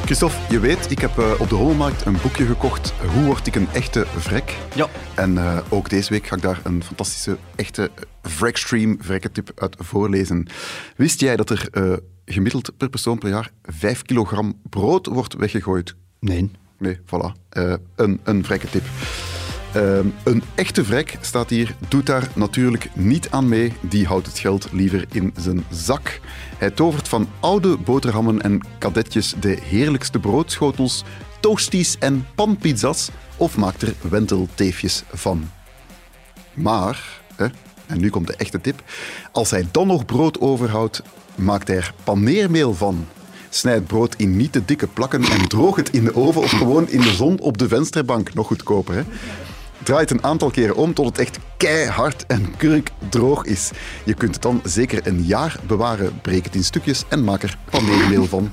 Christophe, 0.05 0.53
je 0.53 0.59
weet, 0.59 0.91
ik 0.91 0.99
heb 0.99 1.17
eh, 1.17 1.31
op 1.39 1.49
de 1.49 1.55
Hommelmarkt 1.55 2.05
een 2.05 2.17
boekje 2.21 2.45
gekocht. 2.45 2.93
Hoe 3.13 3.23
word 3.23 3.47
ik 3.47 3.55
een 3.55 3.67
echte 3.73 4.05
vrek? 4.17 4.57
Ja. 4.75 4.88
En 5.15 5.38
eh, 5.38 5.57
ook 5.69 5.89
deze 5.89 6.09
week 6.09 6.27
ga 6.27 6.35
ik 6.35 6.41
daar 6.41 6.61
een 6.63 6.83
fantastische, 6.83 7.38
echte 7.55 7.91
Vrekstream 8.23 8.97
vrekkentip 9.01 9.51
uit 9.55 9.75
voorlezen. 9.79 10.47
Wist 10.95 11.19
jij 11.19 11.35
dat 11.35 11.49
er 11.49 11.67
eh, 11.71 11.93
gemiddeld 12.25 12.77
per 12.77 12.89
persoon 12.89 13.17
per 13.17 13.29
jaar 13.29 13.51
5 13.63 14.01
kilogram 14.01 14.59
brood 14.69 15.05
wordt 15.05 15.33
weggegooid? 15.33 15.95
Nee. 16.19 16.51
Nee, 16.77 16.97
voilà. 16.97 17.31
Een, 17.95 18.19
een 18.23 18.45
vrekkentip. 18.45 18.83
Ehm, 19.73 20.07
een 20.23 20.43
echte 20.55 20.85
vrek, 20.85 21.17
staat 21.21 21.49
hier, 21.49 21.75
doet 21.88 22.05
daar 22.05 22.27
natuurlijk 22.33 22.89
niet 22.93 23.29
aan 23.29 23.47
mee. 23.47 23.73
Die 23.81 24.05
houdt 24.05 24.27
het 24.27 24.39
geld 24.39 24.67
liever 24.71 25.05
in 25.11 25.33
zijn 25.38 25.63
zak. 25.71 26.19
Hij 26.57 26.69
tovert 26.69 27.07
van 27.07 27.29
oude 27.39 27.77
boterhammen 27.77 28.41
en 28.41 28.61
kadetjes 28.77 29.35
de 29.39 29.57
heerlijkste 29.63 30.19
broodschotels, 30.19 31.03
toasties 31.39 31.97
en 31.99 32.27
panpizza's 32.35 33.09
of 33.38 33.57
maakt 33.57 33.81
er 33.81 33.93
wentelteefjes 34.09 35.03
van. 35.13 35.49
Maar, 36.53 37.21
hè, 37.35 37.47
en 37.85 37.99
nu 37.99 38.09
komt 38.09 38.27
de 38.27 38.35
echte 38.35 38.61
tip, 38.61 38.83
als 39.31 39.51
hij 39.51 39.67
dan 39.71 39.88
nog 39.88 40.05
brood 40.05 40.39
overhoudt, 40.41 41.01
maakt 41.35 41.67
hij 41.67 41.77
er 41.77 41.93
paneermeel 42.03 42.73
van. 42.73 43.07
Snijd 43.49 43.88
brood 43.88 44.15
in 44.15 44.38
niet 44.38 44.51
te 44.51 44.65
dikke 44.65 44.88
plakken 44.88 45.23
en 45.23 45.47
droog 45.47 45.75
het 45.75 45.89
in 45.89 46.03
de 46.03 46.15
oven 46.15 46.41
of 46.41 46.51
gewoon 46.51 46.89
in 46.89 47.01
de 47.01 47.13
zon 47.13 47.39
op 47.39 47.57
de 47.57 47.67
vensterbank. 47.67 48.33
Nog 48.33 48.47
goedkoper, 48.47 48.95
hè? 48.95 49.03
Draai 49.83 50.01
het 50.01 50.12
een 50.12 50.24
aantal 50.24 50.50
keren 50.50 50.75
om 50.75 50.93
tot 50.93 51.05
het 51.05 51.17
echt 51.17 51.39
keihard 51.57 52.25
en 52.25 52.57
kurkdroog 52.57 53.43
is. 53.45 53.71
Je 54.05 54.13
kunt 54.13 54.33
het 54.33 54.43
dan 54.43 54.62
zeker 54.63 55.07
een 55.07 55.24
jaar 55.24 55.59
bewaren. 55.67 56.21
Breek 56.21 56.43
het 56.43 56.55
in 56.55 56.63
stukjes 56.63 57.03
en 57.09 57.24
maak 57.24 57.43
er 57.43 57.57
paneermeel 57.69 58.25
van. 58.25 58.51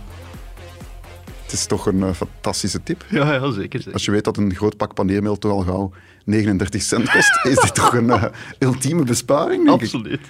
Het 1.43 1.53
is 1.53 1.67
toch 1.67 1.87
een 1.87 2.03
eh, 2.03 2.13
fantastische 2.13 2.83
tip. 2.83 3.05
Ja, 3.11 3.33
ja 3.33 3.51
zeker, 3.51 3.79
zeker. 3.79 3.93
Als 3.93 4.05
je 4.05 4.11
weet 4.11 4.25
dat 4.25 4.37
een 4.37 4.55
groot 4.55 4.77
pak 4.77 4.95
paneermeel 4.95 5.39
toch 5.39 5.53
al 5.53 5.61
gauw 5.61 5.93
39 6.25 6.83
cent 6.83 7.11
kost, 7.11 7.45
is 7.45 7.55
dit 7.55 7.75
toch 7.75 7.95
een 7.95 8.11
eh, 8.11 8.25
ultieme 8.59 9.05
besparing, 9.05 9.65
denk 9.65 9.77
ik. 9.77 9.83
Absoluut. 9.83 10.21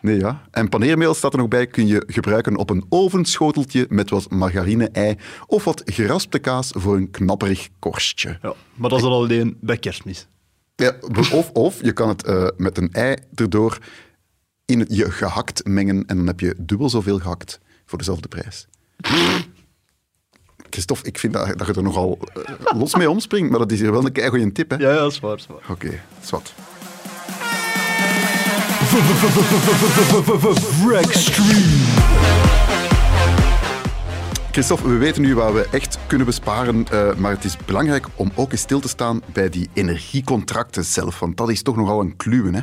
Nee, 0.00 0.18
ja. 0.18 0.42
En 0.50 0.68
paneermeel 0.68 1.14
staat 1.14 1.32
er 1.32 1.38
nog 1.38 1.48
bij, 1.48 1.66
kun 1.66 1.86
je 1.86 2.02
gebruiken 2.06 2.56
op 2.56 2.70
een 2.70 2.86
ovenschoteltje 2.88 3.86
met 3.88 4.10
wat 4.10 4.30
margarine, 4.30 4.88
ei 4.88 5.16
of 5.46 5.64
wat 5.64 5.82
geraspte 5.84 6.38
kaas 6.38 6.72
voor 6.74 6.96
een 6.96 7.10
knapperig 7.10 7.68
korstje. 7.78 8.38
Ja, 8.42 8.54
maar 8.74 8.90
dat 8.90 8.98
is 8.98 9.04
dan 9.04 9.14
alleen 9.14 9.56
bij 9.60 9.76
kerstmis. 9.76 10.28
Ja, 10.76 10.92
of, 11.32 11.50
of 11.50 11.82
je 11.82 11.92
kan 11.92 12.08
het 12.08 12.24
eh, 12.24 12.46
met 12.56 12.78
een 12.78 12.92
ei 12.92 13.16
erdoor 13.34 13.78
in 14.64 14.80
het, 14.80 14.96
je 14.96 15.10
gehakt 15.10 15.66
mengen 15.66 16.04
en 16.06 16.16
dan 16.16 16.26
heb 16.26 16.40
je 16.40 16.54
dubbel 16.58 16.88
zoveel 16.88 17.18
gehakt 17.18 17.60
voor 17.86 17.98
dezelfde 17.98 18.28
prijs. 18.28 18.66
Christophe, 20.70 21.06
ik 21.06 21.18
vind 21.18 21.32
dat, 21.32 21.58
dat 21.58 21.66
je 21.66 21.72
er 21.72 21.82
nogal 21.82 22.18
eh, 22.34 22.78
los 22.78 22.94
mee 22.94 23.10
omspringt, 23.10 23.50
maar 23.50 23.58
dat 23.58 23.72
is 23.72 23.80
hier 23.80 23.92
wel 23.92 24.04
een 24.04 24.12
keigoeie 24.12 24.52
tip, 24.52 24.70
hè? 24.70 24.76
Ja, 24.76 24.90
ja, 24.92 24.96
dat 24.96 25.12
is 25.12 25.20
waar. 25.20 25.30
dat 25.30 25.40
is 25.40 25.46
waar. 25.46 25.70
Oké, 25.70 26.00
is 26.22 26.30
wat. 26.30 26.54
Christophe, 34.56 34.88
we 34.88 34.96
weten 34.96 35.22
nu 35.22 35.34
waar 35.34 35.54
we 35.54 35.68
echt 35.70 35.98
kunnen 36.06 36.26
besparen, 36.26 36.86
eh, 36.88 37.14
maar 37.14 37.30
het 37.30 37.44
is 37.44 37.56
belangrijk 37.56 38.06
om 38.14 38.30
ook 38.34 38.52
eens 38.52 38.60
stil 38.60 38.80
te 38.80 38.88
staan 38.88 39.22
bij 39.32 39.48
die 39.48 39.68
energiecontracten 39.72 40.84
zelf, 40.84 41.18
want 41.18 41.36
dat 41.36 41.50
is 41.50 41.62
toch 41.62 41.76
nogal 41.76 42.00
een 42.00 42.16
kluwen. 42.16 42.54
Hè? 42.54 42.60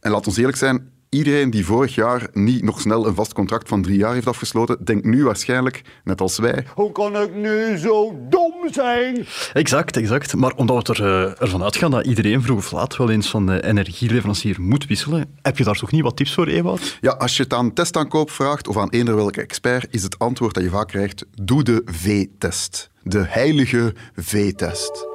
En 0.00 0.10
laat 0.10 0.26
ons 0.26 0.36
eerlijk 0.36 0.56
zijn, 0.56 0.90
iedereen 1.14 1.50
die 1.50 1.64
vorig 1.64 1.94
jaar 1.94 2.28
niet 2.32 2.62
nog 2.62 2.80
snel 2.80 3.06
een 3.06 3.14
vast 3.14 3.32
contract 3.32 3.68
van 3.68 3.82
drie 3.82 3.98
jaar 3.98 4.14
heeft 4.14 4.26
afgesloten, 4.26 4.84
denkt 4.84 5.04
nu 5.04 5.24
waarschijnlijk, 5.24 5.82
net 6.04 6.20
als 6.20 6.38
wij, 6.38 6.64
Hoe 6.74 6.92
kan 6.92 7.16
ik 7.16 7.34
nu 7.34 7.76
zo 7.76 8.18
dom 8.28 8.54
zijn? 8.70 9.26
Exact, 9.52 9.96
exact. 9.96 10.36
Maar 10.36 10.52
omdat 10.56 10.88
we 10.88 10.94
er, 10.94 11.26
eh, 11.26 11.42
ervan 11.42 11.62
uitgaan 11.62 11.90
dat 11.90 12.06
iedereen 12.06 12.42
vroeg 12.42 12.58
of 12.58 12.72
laat 12.72 12.96
wel 12.96 13.10
eens 13.10 13.30
van 13.30 13.46
de 13.46 13.64
energieleverancier 13.64 14.60
moet 14.60 14.86
wisselen, 14.86 15.36
heb 15.42 15.58
je 15.58 15.64
daar 15.64 15.78
toch 15.78 15.90
niet 15.90 16.02
wat 16.02 16.16
tips 16.16 16.34
voor, 16.34 16.46
Ewout? 16.46 16.98
Ja, 17.00 17.10
als 17.10 17.36
je 17.36 17.42
het 17.42 17.52
aan 17.52 17.72
testaankoop 17.72 18.30
vraagt 18.30 18.68
of 18.68 18.76
aan 18.76 18.90
eender 18.90 19.16
welke 19.16 19.40
expert, 19.40 19.86
is 19.90 20.02
het 20.02 20.18
antwoord 20.18 20.54
dat 20.54 20.62
je 20.62 20.70
vaak 20.70 20.88
krijgt: 20.88 21.24
doe 21.42 21.62
de 21.62 21.82
V-test. 21.84 22.90
De 23.02 23.24
heilige 23.28 23.94
V-test. 24.16 25.13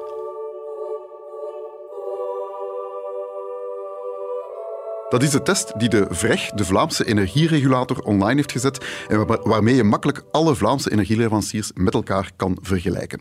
Dat 5.10 5.22
is 5.22 5.30
de 5.30 5.42
test 5.42 5.72
die 5.78 5.88
de 5.88 6.06
VREG, 6.10 6.50
de 6.50 6.64
Vlaamse 6.64 7.06
energieregulator, 7.06 7.98
online 8.02 8.34
heeft 8.34 8.52
gezet 8.52 8.84
en 9.08 9.26
waar- 9.26 9.48
waarmee 9.48 9.74
je 9.74 9.84
makkelijk 9.84 10.22
alle 10.32 10.54
Vlaamse 10.54 10.92
energieleveranciers 10.92 11.70
met 11.74 11.94
elkaar 11.94 12.30
kan 12.36 12.58
vergelijken. 12.62 13.20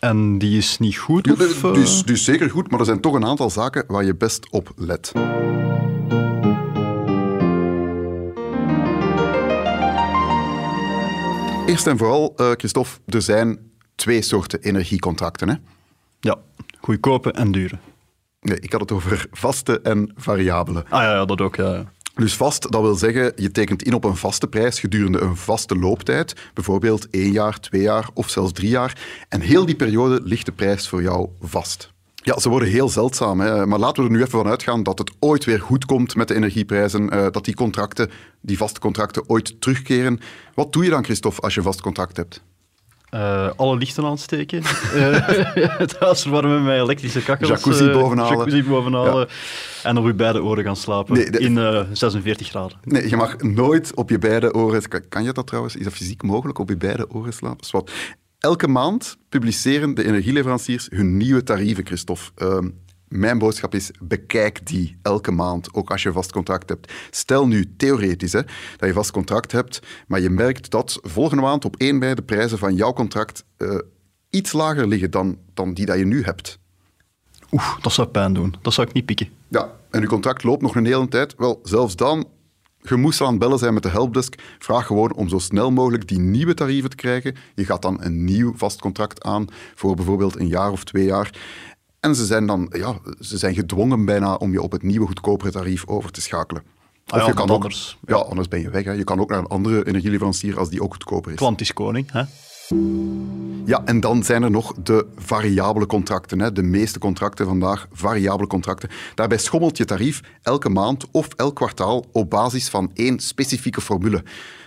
En 0.00 0.38
die 0.38 0.56
is 0.58 0.78
niet 0.78 0.96
goed? 0.96 1.30
Of, 1.32 1.64
eh? 1.64 1.72
dus, 1.74 2.02
dus 2.02 2.24
zeker 2.24 2.50
goed, 2.50 2.70
maar 2.70 2.80
er 2.80 2.86
zijn 2.86 3.00
toch 3.00 3.14
een 3.14 3.24
aantal 3.24 3.50
zaken 3.50 3.84
waar 3.86 4.04
je 4.04 4.14
best 4.14 4.50
op 4.50 4.72
let. 4.76 5.12
Eerst 11.66 11.86
en 11.86 11.98
vooral, 11.98 12.32
eh, 12.36 12.50
Christophe, 12.50 12.90
er 13.06 13.22
zijn 13.22 13.58
twee 13.94 14.22
soorten 14.22 14.60
energiecontracten. 14.62 15.48
Hè? 15.48 15.54
Ja, 16.20 16.36
goedkope 16.80 17.32
en 17.32 17.52
dure. 17.52 17.78
Nee, 18.46 18.60
ik 18.60 18.72
had 18.72 18.80
het 18.80 18.92
over 18.92 19.26
vaste 19.32 19.80
en 19.80 20.12
variabele. 20.16 20.84
Ah 20.88 21.02
ja, 21.02 21.12
ja 21.12 21.24
dat 21.24 21.40
ook, 21.40 21.56
ja. 21.56 21.84
Dus 22.14 22.36
vast, 22.36 22.72
dat 22.72 22.80
wil 22.80 22.94
zeggen, 22.94 23.32
je 23.36 23.50
tekent 23.50 23.82
in 23.82 23.94
op 23.94 24.04
een 24.04 24.16
vaste 24.16 24.46
prijs 24.46 24.80
gedurende 24.80 25.20
een 25.20 25.36
vaste 25.36 25.76
looptijd, 25.76 26.34
bijvoorbeeld 26.54 27.10
één 27.10 27.32
jaar, 27.32 27.60
twee 27.60 27.82
jaar 27.82 28.08
of 28.14 28.30
zelfs 28.30 28.52
drie 28.52 28.68
jaar. 28.68 28.98
En 29.28 29.40
heel 29.40 29.66
die 29.66 29.76
periode 29.76 30.20
ligt 30.24 30.46
de 30.46 30.52
prijs 30.52 30.88
voor 30.88 31.02
jou 31.02 31.28
vast. 31.40 31.94
Ja, 32.14 32.38
ze 32.38 32.48
worden 32.48 32.68
heel 32.68 32.88
zeldzaam, 32.88 33.40
hè. 33.40 33.66
maar 33.66 33.78
laten 33.78 34.02
we 34.02 34.08
er 34.08 34.14
nu 34.16 34.20
even 34.22 34.38
van 34.38 34.48
uitgaan 34.48 34.82
dat 34.82 34.98
het 34.98 35.12
ooit 35.18 35.44
weer 35.44 35.60
goed 35.60 35.84
komt 35.84 36.16
met 36.16 36.28
de 36.28 36.34
energieprijzen, 36.34 37.10
eh, 37.10 37.26
dat 37.30 37.44
die 37.44 37.54
contracten, 37.54 38.10
die 38.40 38.56
vaste 38.56 38.80
contracten, 38.80 39.28
ooit 39.28 39.60
terugkeren. 39.60 40.20
Wat 40.54 40.72
doe 40.72 40.84
je 40.84 40.90
dan, 40.90 41.04
Christophe, 41.04 41.40
als 41.40 41.52
je 41.52 41.58
een 41.58 41.66
vast 41.66 41.80
contract 41.80 42.16
hebt? 42.16 42.42
Eh, 43.10 43.50
alle 43.56 43.76
lichten 43.76 44.04
aansteken. 44.04 44.62
Eh, 44.94 45.68
het 45.78 45.98
huis 45.98 46.22
verwarmen 46.22 46.64
met 46.64 46.80
elektrische 46.80 47.22
kakkels. 47.22 47.48
Jacuzzi 47.50 47.86
eh, 47.86 47.92
bovenhalen. 47.92 48.38
Jacuzzi 48.38 48.62
bovenhalen. 48.64 49.28
En 49.82 49.98
op 49.98 50.06
je 50.06 50.14
beide 50.14 50.42
oren 50.42 50.64
gaan 50.64 50.76
slapen. 50.76 51.14
Nee, 51.14 51.30
de- 51.30 51.38
In 51.38 51.58
eh, 51.58 51.82
46 51.92 52.48
graden. 52.48 52.78
Nee, 52.82 53.08
je 53.08 53.16
mag 53.16 53.36
nooit 53.40 53.94
op 53.94 54.10
je 54.10 54.18
beide 54.18 54.54
oren... 54.54 54.88
Kan, 54.88 55.00
kan 55.08 55.24
je 55.24 55.32
dat 55.32 55.46
trouwens? 55.46 55.76
Is 55.76 55.84
dat 55.84 55.92
fysiek 55.92 56.22
mogelijk, 56.22 56.58
op 56.58 56.68
je 56.68 56.76
beide 56.76 57.10
oren 57.10 57.32
slapen? 57.32 57.84
Elke 58.38 58.68
maand 58.68 59.16
publiceren 59.28 59.94
de 59.94 60.04
energieleveranciers 60.06 60.86
hun 60.90 61.16
nieuwe 61.16 61.42
tarieven, 61.42 61.86
Christophe. 61.86 62.24
Ehm, 62.34 62.68
mijn 63.08 63.38
boodschap 63.38 63.74
is, 63.74 63.90
bekijk 64.02 64.66
die 64.66 64.98
elke 65.02 65.30
maand, 65.30 65.74
ook 65.74 65.90
als 65.90 66.02
je 66.02 66.12
vast 66.12 66.32
contract 66.32 66.68
hebt. 66.68 66.92
Stel 67.10 67.46
nu, 67.46 67.74
theoretisch, 67.76 68.32
hè, 68.32 68.42
dat 68.76 68.88
je 68.88 68.92
vast 68.92 69.10
contract 69.10 69.52
hebt, 69.52 69.82
maar 70.06 70.20
je 70.20 70.30
merkt 70.30 70.70
dat 70.70 70.98
volgende 71.02 71.42
maand 71.42 71.64
op 71.64 71.76
één 71.76 71.98
bij 71.98 72.14
de 72.14 72.22
prijzen 72.22 72.58
van 72.58 72.74
jouw 72.74 72.92
contract 72.92 73.44
eh, 73.56 73.78
iets 74.30 74.52
lager 74.52 74.88
liggen 74.88 75.10
dan, 75.10 75.38
dan 75.54 75.74
die 75.74 75.86
dat 75.86 75.98
je 75.98 76.06
nu 76.06 76.22
hebt. 76.22 76.58
Oeh, 77.50 77.80
dat 77.80 77.92
zou 77.92 78.08
pijn 78.08 78.32
doen. 78.32 78.54
Dat 78.62 78.72
zou 78.72 78.86
ik 78.86 78.92
niet 78.92 79.06
pikken. 79.06 79.28
Ja, 79.48 79.70
en 79.90 80.02
uw 80.02 80.08
contract 80.08 80.42
loopt 80.42 80.62
nog 80.62 80.74
een 80.74 80.86
hele 80.86 81.08
tijd. 81.08 81.34
Wel, 81.36 81.60
zelfs 81.62 81.96
dan, 81.96 82.28
je 82.80 82.96
moest 82.96 83.20
aan 83.20 83.30
het 83.30 83.38
bellen 83.38 83.58
zijn 83.58 83.74
met 83.74 83.82
de 83.82 83.88
helpdesk. 83.88 84.34
Vraag 84.58 84.86
gewoon 84.86 85.14
om 85.14 85.28
zo 85.28 85.38
snel 85.38 85.70
mogelijk 85.70 86.08
die 86.08 86.18
nieuwe 86.18 86.54
tarieven 86.54 86.90
te 86.90 86.96
krijgen. 86.96 87.34
Je 87.54 87.64
gaat 87.64 87.82
dan 87.82 88.02
een 88.02 88.24
nieuw 88.24 88.52
vast 88.56 88.80
contract 88.80 89.22
aan 89.22 89.46
voor 89.74 89.94
bijvoorbeeld 89.94 90.38
een 90.38 90.48
jaar 90.48 90.70
of 90.70 90.84
twee 90.84 91.04
jaar. 91.04 91.30
En 92.00 92.14
ze 92.14 92.26
zijn 92.26 92.46
dan 92.46 92.72
ja, 92.72 92.98
ze 93.20 93.38
zijn 93.38 93.54
gedwongen 93.54 94.04
bijna 94.04 94.34
om 94.34 94.52
je 94.52 94.62
op 94.62 94.72
het 94.72 94.82
nieuwe 94.82 95.06
goedkopere 95.06 95.50
tarief 95.50 95.86
over 95.86 96.10
te 96.10 96.20
schakelen. 96.20 96.62
Ah 97.06 97.20
ja, 97.20 97.26
je 97.26 97.34
kan 97.34 97.50
ook, 97.50 97.54
anders- 97.62 97.98
ja, 98.06 98.16
anders 98.16 98.48
ben 98.48 98.60
je 98.60 98.70
weg. 98.70 98.84
Hè. 98.84 98.92
Je 98.92 99.04
kan 99.04 99.20
ook 99.20 99.30
naar 99.30 99.38
een 99.38 99.46
andere 99.46 99.86
energieleverancier 99.86 100.58
als 100.58 100.68
die 100.68 100.82
ook 100.82 100.92
goedkoper 100.92 101.30
is. 101.32 101.36
Klant 101.36 101.60
is 101.60 101.72
koning, 101.72 102.12
hè? 102.12 102.22
Ja, 103.64 103.82
en 103.84 104.00
dan 104.00 104.22
zijn 104.24 104.42
er 104.42 104.50
nog 104.50 104.74
de 104.82 105.06
variabele 105.16 105.86
contracten. 105.86 106.40
Hè. 106.40 106.52
De 106.52 106.62
meeste 106.62 106.98
contracten 106.98 107.46
vandaag, 107.46 107.88
variabele 107.92 108.48
contracten. 108.48 108.88
Daarbij 109.14 109.38
schommelt 109.38 109.76
je 109.76 109.84
tarief 109.84 110.20
elke 110.42 110.68
maand 110.68 111.06
of 111.10 111.28
elk 111.36 111.54
kwartaal 111.54 112.04
op 112.12 112.30
basis 112.30 112.68
van 112.68 112.90
één 112.94 113.20
specifieke 113.20 113.80
formule. 113.80 114.24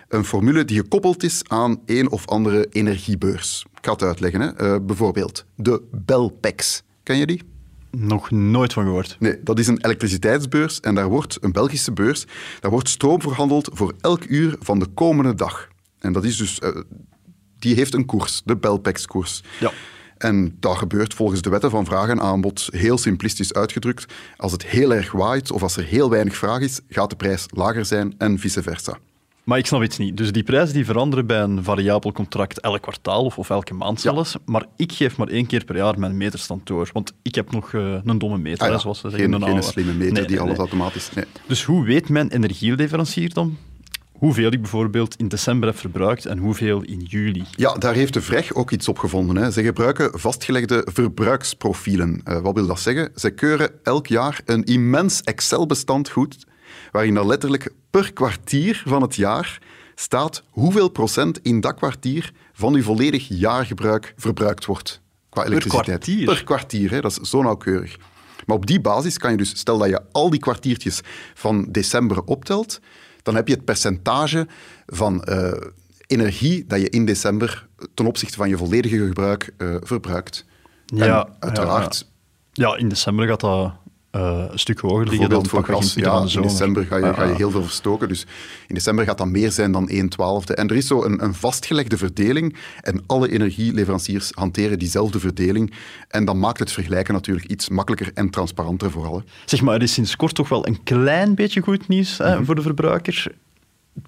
Een 0.08 0.26
formule 0.26 0.66
die 0.66 0.78
gekoppeld 0.78 1.24
is 1.24 1.42
aan 1.48 1.82
een 1.86 2.10
of 2.12 2.28
andere 2.28 2.68
energiebeurs. 2.70 3.66
Ik 3.76 3.86
ga 3.86 3.92
het 3.92 4.04
uitleggen. 4.04 4.42
Hè. 4.42 4.56
Eh, 4.56 4.76
bijvoorbeeld 4.82 5.46
de 5.56 5.82
Belpex. 5.92 6.84
Ken 7.10 7.18
je 7.18 7.26
die? 7.26 7.42
Nog 7.92 8.32
nooit 8.32 8.74
van 8.74 8.84
gehoord. 8.84 9.16
Nee, 9.20 9.40
dat 9.44 9.60
is 9.60 9.68
een 9.68 9.86
elektriciteitsbeurs 9.86 10.80
en 10.80 10.96
daar 10.96 11.10
wordt 11.10 11.38
een 11.42 11.52
Belgische 11.52 11.92
beurs. 11.92 12.26
Daar 12.60 12.72
wordt 12.72 12.90
stroom 12.90 13.22
verhandeld 13.22 13.70
voor 13.74 13.94
elk 14.02 14.26
uur 14.26 14.56
van 14.60 14.80
de 14.80 14.86
komende 14.86 15.36
dag. 15.36 15.68
En 16.00 16.14
dat 16.14 16.24
is 16.24 16.38
dus, 16.38 16.60
eh, 16.60 16.82
die 17.60 17.76
heeft 17.76 17.94
een 17.94 18.06
koers, 18.06 18.42
de 18.46 18.58
Belpex-koers. 18.58 19.44
Ja. 19.60 19.72
En 20.18 20.56
dat 20.60 20.78
gebeurt 20.78 21.14
volgens 21.14 21.42
de 21.42 21.50
wetten 21.50 21.70
van 21.70 21.86
vraag 21.86 22.10
en 22.10 22.22
aanbod, 22.22 22.70
heel 22.72 22.98
simplistisch 22.98 23.54
uitgedrukt. 23.54 24.14
Als 24.38 24.52
het 24.52 24.66
heel 24.66 24.94
erg 24.94 25.12
waait 25.12 25.52
of 25.52 25.62
als 25.62 25.78
er 25.78 25.84
heel 25.84 26.10
weinig 26.10 26.36
vraag 26.36 26.60
is, 26.60 26.80
gaat 26.90 27.10
de 27.10 27.16
prijs 27.16 27.46
lager 27.50 27.86
zijn 27.86 28.16
en 28.18 28.40
vice 28.40 28.64
versa. 28.64 28.98
Maar 29.50 29.58
ik 29.58 29.66
snap 29.66 29.84
iets 29.84 29.98
niet. 29.98 30.18
Dus 30.18 30.32
die 30.32 30.44
prijzen 30.44 30.76
die 30.76 30.86
veranderen 30.86 31.26
bij 31.26 31.42
een 31.42 31.64
variabel 31.64 32.12
contract 32.12 32.60
elk 32.60 32.82
kwartaal 32.82 33.24
of, 33.24 33.38
of 33.38 33.50
elke 33.50 33.74
maand 33.74 34.02
zelfs. 34.02 34.36
Maar 34.46 34.66
ik 34.76 34.92
geef 34.92 35.18
maar 35.18 35.28
één 35.28 35.46
keer 35.46 35.66
per 35.66 35.76
jaar 35.76 36.00
mijn 36.00 36.18
meterstand 36.18 36.68
door. 36.68 36.90
Want 36.94 37.14
ik 37.22 37.36
heb 37.36 37.52
nog 37.52 37.74
eh, 37.74 37.96
een 38.04 38.18
domme 38.18 38.38
meter, 38.38 38.66
Ah 38.66 38.72
ja, 38.72 38.78
zoals 38.78 39.00
ze 39.00 39.10
zeggen. 39.10 39.44
geen, 39.44 39.64
slimme 39.64 39.94
meter 39.94 40.14
Nee, 40.14 40.22
die 40.22 40.32
nee, 40.32 40.40
alles 40.40 40.52
nee. 40.52 40.60
automatisch... 40.60 41.10
Nee. 41.14 41.26
Dus 41.48 41.64
hoe 41.64 41.86
weet 41.86 42.10
mijn 42.10 42.30
energieleverancier 42.30 43.34
dan 43.34 43.58
hoeveel 44.12 44.52
ik 44.52 44.62
bijvoorbeeld 44.62 45.16
in 45.16 45.28
december 45.28 45.70
heb 45.70 45.78
verbruikt 45.78 46.26
en 46.26 46.38
hoeveel 46.38 46.82
in 46.82 47.00
juli? 47.00 47.44
Ja, 47.56 47.74
daar 47.74 47.94
heeft 47.94 48.14
de 48.14 48.22
VREG 48.22 48.54
ook 48.54 48.72
iets 48.72 48.88
op 48.88 48.98
gevonden. 48.98 49.36
Hè. 49.36 49.52
Ze 49.52 49.64
gebruiken 49.64 50.20
vastgelegde 50.20 50.88
verbruiksprofielen. 50.92 52.22
Eh, 52.24 52.40
wat 52.40 52.56
wil 52.56 52.68
dat 52.68 52.80
zeggen? 52.80 53.12
Ze 53.16 53.30
keuren 53.30 53.72
elk 53.84 54.08
jaar 54.08 54.42
een 54.46 54.64
immens 54.64 55.22
Excel-bestand 55.22 56.10
goed, 56.10 56.46
waarin 56.92 57.14
dan 57.14 57.28
letterlijk 57.28 57.74
per 57.90 58.14
kwartier 58.14 58.84
van 58.86 59.02
het 59.02 59.16
jaar 59.16 59.62
staat 59.96 60.44
hoeveel 60.50 60.90
procent 60.90 61.40
in 61.42 61.60
dat 61.60 61.76
kwartier 61.76 62.32
van 62.54 62.74
uw 62.74 62.84
volledig 62.84 63.28
jaargebruik 63.28 64.14
verbruikt 64.18 64.66
wordt. 64.66 65.02
Qua 65.30 65.46
elektriciteit. 65.46 65.86
kwartier? 65.86 66.26
Per 66.26 66.44
kwartier, 66.44 66.92
hè. 66.92 67.02
dat 67.02 67.20
is 67.22 67.30
zo 67.30 67.42
nauwkeurig. 67.42 67.98
Maar 68.46 68.56
op 68.56 68.66
die 68.66 68.82
basis 68.82 69.18
kan 69.18 69.32
je 69.32 69.38
dus, 69.38 69.58
stel 69.58 69.78
dat 69.78 69.90
je 69.90 70.02
al 70.12 70.30
die 70.30 70.40
kwartiertjes 70.40 71.02
van 71.34 71.66
december 71.70 72.24
optelt, 72.24 72.80
dan 73.24 73.36
heb 73.36 73.48
je 73.48 73.54
het 73.54 73.66
percentage 73.66 74.48
van 74.86 75.24
eh, 75.24 75.52
energie 76.08 76.66
dat 76.68 76.82
je 76.82 76.90
in 76.90 77.06
december 77.06 77.68
ten 77.94 78.06
opzichte 78.06 78.38
van 78.38 78.50
je 78.50 78.58
volledige 78.58 79.08
gebruik 79.08 79.54
eh, 79.58 79.76
verbruikt. 79.82 80.46
Ja, 80.86 81.26
en 81.26 81.36
uiteraard, 81.40 82.08
Ja, 82.52 82.78
in 82.78 82.90
december 82.90 83.28
gaat 83.28 83.40
dat 83.40 83.74
eh, 84.12 84.46
een 84.50 84.60
stuk 84.60 84.80
hoger 84.80 85.08
liggen 85.08 85.30
dan 85.30 85.42
Bijvoorbeeld 85.42 85.66
voor 85.68 85.76
gas, 85.76 85.94
ja, 85.94 86.22
in 86.22 86.28
zomer. 86.30 86.50
december 86.50 86.86
ga 86.86 86.98
je, 86.98 87.06
Ja, 87.06 87.14
ga 87.14 87.24
je 87.24 87.30
ja. 87.30 87.36
heel 87.36 87.52
veel 87.52 87.64
verstoken. 87.64 88.08
Dus 88.08 88.26
in 88.68 88.76
december 88.76 89.06
gaat 89.06 89.18
dat 89.18 89.28
meer 89.28 89.52
zijn 89.52 89.72
dan 89.72 89.90
1 89.90 90.10
twaalfde. 90.10 90.54
En 90.56 90.68
er 90.68 90.76
is 90.76 90.88
zo 90.88 91.04
een, 91.04 91.24
een 91.24 91.34
vastgelegde 91.34 91.98
verdeling 91.98 92.56
en 92.82 93.04
alle 93.08 93.32
energieleveranciers 93.32 94.32
hanteren 94.34 94.80
diezelfde 94.80 95.20
verdeling. 95.20 95.74
En 96.08 96.26
dat 96.26 96.36
maakt 96.36 96.60
het 96.60 96.72
vergelijken 96.72 97.14
natuurlijk 97.14 97.48
iets 97.48 97.70
makkelijker 97.70 98.12
en 98.14 98.30
transparanter 98.30 98.92
voor 98.92 99.06
alle. 99.06 99.24
Zeg 99.46 99.62
maar, 99.62 99.76
er 99.76 99.82
is 99.82 99.94
sinds 99.94 100.16
kort 100.16 100.36
toch 100.36 100.50
wel 100.50 100.68
een 100.68 100.84
klein 100.84 101.36
beetje 101.36 101.62
goed 101.62 101.88
nieuws 101.88 102.18
hè, 102.18 102.36
Mhm. 102.36 102.44
voor 102.44 102.56
de 102.56 102.62
verbruiker. 102.62 103.32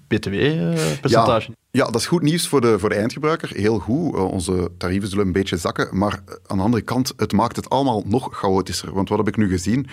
BTW-percentage. 0.08 1.48
Ja, 1.48 1.54
ja, 1.70 1.84
dat 1.84 2.00
is 2.00 2.06
goed 2.06 2.22
nieuws 2.22 2.48
voor 2.48 2.60
de, 2.60 2.78
voor 2.78 2.88
de 2.88 2.94
eindgebruiker. 2.94 3.50
Heel 3.54 3.78
goed. 3.78 4.14
Eh, 4.14 4.30
onze 4.30 4.70
tarieven 4.78 5.08
zullen 5.08 5.26
een 5.26 5.32
beetje 5.32 5.56
zakken. 5.56 5.98
Maar 5.98 6.12
eh, 6.12 6.34
aan 6.46 6.56
de 6.56 6.62
andere 6.62 6.82
kant, 6.82 7.12
het 7.16 7.32
maakt 7.32 7.56
het 7.56 7.70
allemaal 7.70 8.02
nog 8.06 8.28
chaotischer. 8.32 8.92
Want 8.92 9.08
wat 9.08 9.18
heb 9.18 9.28
ik 9.28 9.36
nu 9.36 9.48
gezien? 9.48 9.86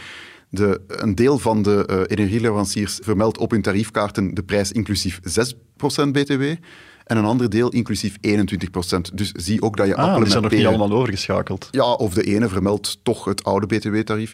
De, 0.49 0.81
een 0.87 1.15
deel 1.15 1.39
van 1.39 1.61
de 1.61 1.85
eh, 1.85 2.01
energieleveranciers 2.07 2.99
vermeldt 3.03 3.37
op 3.37 3.51
hun 3.51 3.61
tariefkaarten 3.61 4.33
de 4.33 4.43
prijs 4.43 4.71
inclusief 4.71 5.19
6% 5.19 6.11
BTW. 6.11 6.43
En 7.05 7.17
een 7.17 7.25
ander 7.25 7.49
deel 7.49 7.69
inclusief 7.69 8.15
21%. 8.15 8.19
Dus 9.13 9.31
zie 9.31 9.61
ook 9.61 9.77
dat 9.77 9.87
je 9.87 9.95
Ah, 9.95 9.99
appelen 9.99 10.21
die 10.21 10.31
zijn 10.31 10.41
met 10.43 10.51
nog 10.51 10.59
niet 10.59 10.69
allemaal 10.69 10.97
overgeschakeld. 10.97 11.67
Ja, 11.71 11.93
of 11.93 12.13
de 12.13 12.23
ene 12.23 12.49
vermeldt 12.49 12.99
toch 13.03 13.25
het 13.25 13.43
oude 13.43 13.65
BTW-tarief. 13.65 14.33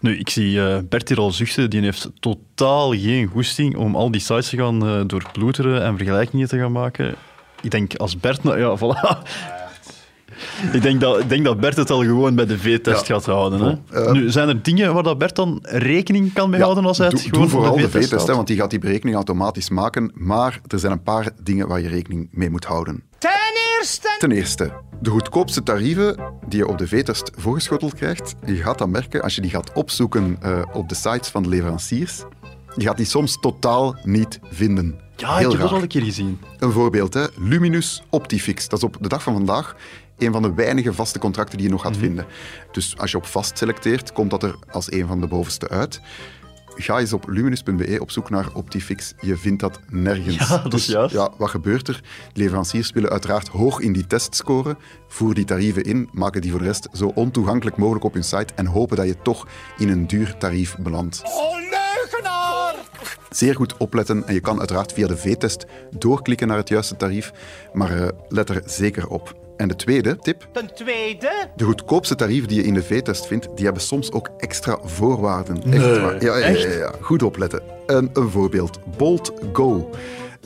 Nu, 0.00 0.18
ik 0.18 0.30
zie 0.30 0.62
eh, 0.66 0.78
Bert 0.88 1.08
hier 1.08 1.18
al 1.18 1.30
zuchten. 1.32 1.70
Die 1.70 1.80
heeft 1.82 2.10
totaal 2.20 2.90
geen 2.92 3.26
goesting 3.26 3.76
om 3.76 3.96
al 3.96 4.10
die 4.10 4.20
sites 4.20 4.48
te 4.48 4.56
gaan 4.56 4.86
eh, 4.86 5.00
doorploeteren 5.06 5.82
en 5.84 5.96
vergelijkingen 5.96 6.48
te 6.48 6.58
gaan 6.58 6.72
maken. 6.72 7.14
Ik 7.62 7.70
denk, 7.70 7.94
als 7.96 8.16
Bert... 8.20 8.42
nou- 8.42 8.58
Ja, 8.58 8.76
voilà. 8.78 9.28
Ik 10.72 10.82
denk, 10.82 11.00
dat, 11.00 11.20
ik 11.20 11.28
denk 11.28 11.44
dat 11.44 11.60
Bert 11.60 11.76
het 11.76 11.90
al 11.90 12.02
gewoon 12.02 12.34
bij 12.34 12.46
de 12.46 12.58
V-test 12.58 13.06
gaat 13.06 13.26
houden. 13.26 13.60
Hè? 13.90 14.02
Eh, 14.04 14.12
nu, 14.12 14.30
zijn 14.30 14.48
er 14.48 14.62
dingen 14.62 14.94
waar 14.94 15.02
dat 15.02 15.18
Bert 15.18 15.36
dan 15.36 15.58
rekening 15.62 16.32
kan 16.32 16.50
mee 16.50 16.60
houden 16.62 16.84
als 16.84 16.98
hij 16.98 17.06
het 17.06 17.16
doe, 17.16 17.24
gewoon 17.24 17.40
doe 17.40 17.50
vooral 17.50 17.76
de 17.76 17.80
V-test 17.80 17.92
V-test, 17.94 18.10
hè, 18.10 18.16
houdt? 18.16 18.34
want 18.34 18.46
die 18.46 18.56
gaat 18.56 18.70
die 18.70 18.78
berekening 18.78 19.16
automatisch 19.16 19.68
maken. 19.70 20.10
Maar 20.14 20.60
er 20.66 20.78
zijn 20.78 20.92
een 20.92 21.02
paar 21.02 21.30
dingen 21.42 21.68
waar 21.68 21.80
je 21.80 21.88
rekening 21.88 22.28
mee 22.32 22.50
moet 22.50 22.64
houden. 22.64 23.02
Ten 23.80 23.86
eerste... 23.88 24.16
Ten 24.18 24.30
eerste, 24.32 24.72
de 25.00 25.10
goedkoopste 25.10 25.62
tarieven 25.62 26.16
die 26.46 26.58
je 26.58 26.68
op 26.68 26.78
de 26.78 26.88
V-test 26.88 27.30
voorgeschoteld 27.36 27.94
krijgt, 27.94 28.34
je 28.46 28.54
gaat 28.56 28.78
dat 28.78 28.88
merken 28.88 29.22
als 29.22 29.34
je 29.34 29.40
die 29.40 29.50
gaat 29.50 29.72
opzoeken 29.72 30.36
eh, 30.40 30.62
op 30.72 30.88
de 30.88 30.94
sites 30.94 31.28
van 31.28 31.42
de 31.42 31.48
leveranciers. 31.48 32.22
Je 32.76 32.84
gaat 32.86 32.96
die 32.96 33.06
soms 33.06 33.40
totaal 33.40 33.96
niet 34.02 34.38
vinden. 34.50 35.00
Ja, 35.16 35.36
Heel 35.36 35.44
ik 35.46 35.52
heb 35.52 35.60
dat 35.60 35.70
al 35.76 35.82
een 35.82 35.88
keer 35.88 36.02
gezien. 36.02 36.40
Een 36.58 36.72
voorbeeld, 36.72 37.14
hè. 37.14 37.24
Luminus 37.38 38.02
Optifix. 38.10 38.68
Dat 38.68 38.78
is 38.78 38.84
op 38.84 38.96
de 39.00 39.08
dag 39.08 39.22
van 39.22 39.32
vandaag 39.32 39.76
een 40.18 40.32
van 40.32 40.42
de 40.42 40.54
weinige 40.54 40.92
vaste 40.92 41.18
contracten 41.18 41.56
die 41.58 41.66
je 41.66 41.72
nog 41.72 41.82
gaat 41.82 41.92
Mhm. 41.92 42.00
vinden. 42.00 42.26
Dus 42.72 42.96
als 42.98 43.10
je 43.10 43.16
op 43.16 43.26
vast 43.26 43.58
selecteert, 43.58 44.12
komt 44.12 44.30
dat 44.30 44.42
er 44.42 44.54
als 44.70 44.92
een 44.92 45.06
van 45.06 45.20
de 45.20 45.26
bovenste 45.26 45.68
uit. 45.68 46.00
Ga 46.76 46.98
eens 46.98 47.12
op 47.12 47.28
luminus.be 47.28 47.98
op 48.00 48.10
zoek 48.10 48.30
naar 48.30 48.48
Optifix. 48.52 49.14
Je 49.20 49.36
vindt 49.36 49.60
dat 49.60 49.80
nergens. 49.88 50.48
Ja, 50.48 50.58
dat 50.58 50.64
is 50.64 50.70
Dus, 50.70 50.86
juist. 50.86 51.14
Ja, 51.14 51.30
wat 51.36 51.50
gebeurt 51.50 51.88
er? 51.88 52.00
De 52.32 52.40
leveranciers 52.40 52.90
willen 52.92 53.10
uiteraard 53.10 53.48
hoog 53.48 53.80
in 53.80 53.92
die 53.92 54.06
test 54.06 54.34
scoren, 54.34 54.78
voeren 55.08 55.36
die 55.36 55.44
tarieven 55.44 55.82
in, 55.84 56.08
maken 56.12 56.40
die 56.40 56.50
voor 56.50 56.60
de 56.60 56.66
rest 56.66 56.88
zo 56.92 57.12
ontoegankelijk 57.14 57.76
mogelijk 57.76 58.04
op 58.04 58.14
hun 58.14 58.24
site 58.24 58.54
en 58.54 58.66
hopen 58.66 58.96
dat 58.96 59.06
je 59.06 59.16
toch 59.22 59.48
in 59.78 59.88
een 59.88 60.06
duur 60.06 60.36
tarief 60.38 60.76
belandt. 60.76 61.22
Oh, 61.24 61.52
leugenaar! 61.54 62.74
Zeer 63.30 63.54
goed 63.54 63.76
opletten 63.76 64.26
en 64.26 64.34
je 64.34 64.40
kan 64.40 64.58
uiteraard 64.58 64.92
via 64.92 65.06
de 65.06 65.16
V-test 65.16 65.66
doorklikken 65.98 66.48
naar 66.48 66.56
het 66.56 66.68
juiste 66.68 66.96
tarief, 66.96 67.32
maar 67.72 68.02
eh, 68.02 68.08
let 68.28 68.48
er 68.48 68.62
zeker 68.66 69.08
op. 69.08 69.38
En 69.60 69.68
de 69.68 69.76
tweede 69.76 70.16
tip, 70.18 70.48
Ten 70.52 70.74
tweede... 70.74 71.48
de 71.56 71.64
goedkoopste 71.64 72.14
tarieven 72.14 72.48
die 72.48 72.56
je 72.56 72.66
in 72.66 72.74
de 72.74 72.82
V-test 72.82 73.26
vindt, 73.26 73.48
die 73.54 73.64
hebben 73.64 73.82
soms 73.82 74.12
ook 74.12 74.30
extra 74.36 74.78
voorwaarden. 74.82 75.56
Echt 75.56 75.64
Nee, 75.66 76.00
waar. 76.00 76.24
Ja, 76.24 76.36
ja, 76.36 76.38
ja, 76.38 76.44
echt? 76.44 76.62
ja, 76.62 76.70
ja. 76.70 76.92
Goed 77.00 77.22
opletten. 77.22 77.62
Een, 77.86 78.10
een 78.12 78.30
voorbeeld. 78.30 78.78
Bolt 78.96 79.32
Go. 79.52 79.90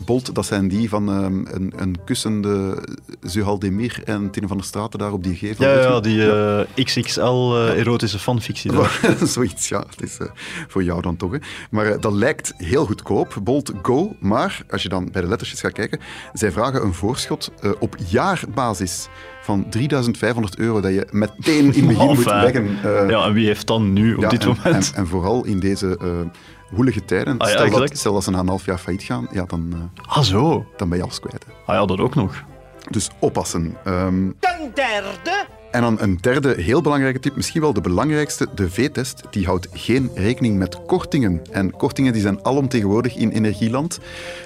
Bolt, 0.04 0.34
dat 0.34 0.46
zijn 0.46 0.68
die 0.68 0.88
van 0.88 1.08
ehm, 1.08 1.46
een, 1.46 1.72
een 1.76 2.04
kussende 2.04 2.82
Zuhaldemir 3.22 4.00
en 4.04 4.30
Tine 4.30 4.46
van 4.46 4.56
der 4.56 4.66
Straten 4.66 4.98
daar 4.98 5.12
op 5.12 5.22
die 5.22 5.34
gevel. 5.34 5.68
Ja, 5.68 6.00
die 6.00 6.30
eh, 6.30 6.84
XXL 6.84 7.20
eh, 7.20 7.78
erotische 7.78 8.18
fanfictie. 8.18 8.72
daar. 8.72 9.16
Zoiets, 9.26 9.68
ja. 9.68 9.84
Het 9.90 10.02
is 10.02 10.18
eh, 10.18 10.26
voor 10.68 10.84
jou 10.84 11.02
dan 11.02 11.16
toch. 11.16 11.32
Hè. 11.32 11.38
Maar 11.70 12.00
dat 12.00 12.12
lijkt 12.12 12.54
heel 12.56 12.86
goedkoop, 12.86 13.36
Bolt 13.42 13.72
Go. 13.82 14.16
Maar 14.20 14.64
als 14.70 14.82
je 14.82 14.88
dan 14.88 15.08
bij 15.12 15.22
de 15.22 15.28
lettertjes 15.28 15.60
gaat 15.60 15.72
kijken, 15.72 16.00
zij 16.32 16.52
vragen 16.52 16.82
een 16.82 16.94
voorschot 16.94 17.52
op 17.78 17.96
jaarbasis 18.08 19.08
van 19.42 19.66
3500 19.70 20.58
euro 20.58 20.80
dat 20.80 20.92
je 20.92 21.06
meteen 21.10 21.74
in 21.74 21.86
begin 21.86 22.06
moet 22.06 22.24
leggen. 22.24 22.78
Ja, 23.08 23.24
en 23.26 23.32
wie 23.32 23.46
heeft 23.46 23.66
dan 23.66 23.92
nu 23.92 24.14
op 24.14 24.22
ja, 24.22 24.28
dit 24.28 24.42
en, 24.42 24.48
moment? 24.48 24.92
En, 24.92 24.98
en 24.98 25.06
vooral 25.06 25.44
in 25.44 25.60
deze 25.60 25.98
woelige 26.74 27.04
tijden. 27.04 27.38
Ah 27.38 27.48
ja, 27.50 27.66
stel, 27.66 27.78
dat, 27.80 27.96
stel 27.98 28.12
dat 28.12 28.24
ze 28.24 28.30
na 28.30 28.38
een 28.38 28.48
half 28.48 28.64
jaar 28.64 28.78
failliet 28.78 29.02
gaan, 29.02 29.28
ja, 29.30 29.44
dan, 29.44 29.72
eh, 29.96 30.02
Ah, 30.16 30.22
zo. 30.22 30.66
dan 30.76 30.88
ben 30.88 30.98
je 30.98 31.04
alles 31.04 31.20
kwijt. 31.20 31.44
hè. 31.46 31.52
Ah 31.72 31.74
ja, 31.80 31.86
dat 31.86 31.98
ook 31.98 32.14
nog. 32.14 32.42
Dus 32.90 33.10
oppassen. 33.18 33.76
Ehm, 33.84 34.30
Ten 34.38 34.70
derde... 34.74 35.46
en 35.74 35.80
dan 35.80 36.00
een 36.00 36.18
derde 36.20 36.54
heel 36.62 36.80
belangrijke 36.80 37.18
tip, 37.18 37.36
misschien 37.36 37.60
wel 37.60 37.72
de 37.72 37.80
belangrijkste, 37.80 38.46
de 38.54 38.70
V-test, 38.70 39.22
die 39.30 39.46
houdt 39.46 39.68
geen 39.72 40.10
rekening 40.14 40.58
met 40.58 40.86
kortingen. 40.86 41.42
En 41.50 41.70
kortingen 41.70 42.12
die 42.12 42.22
zijn 42.22 42.44
alomtegenwoordig 42.44 43.16
in 43.16 43.30
energieland. 43.30 43.98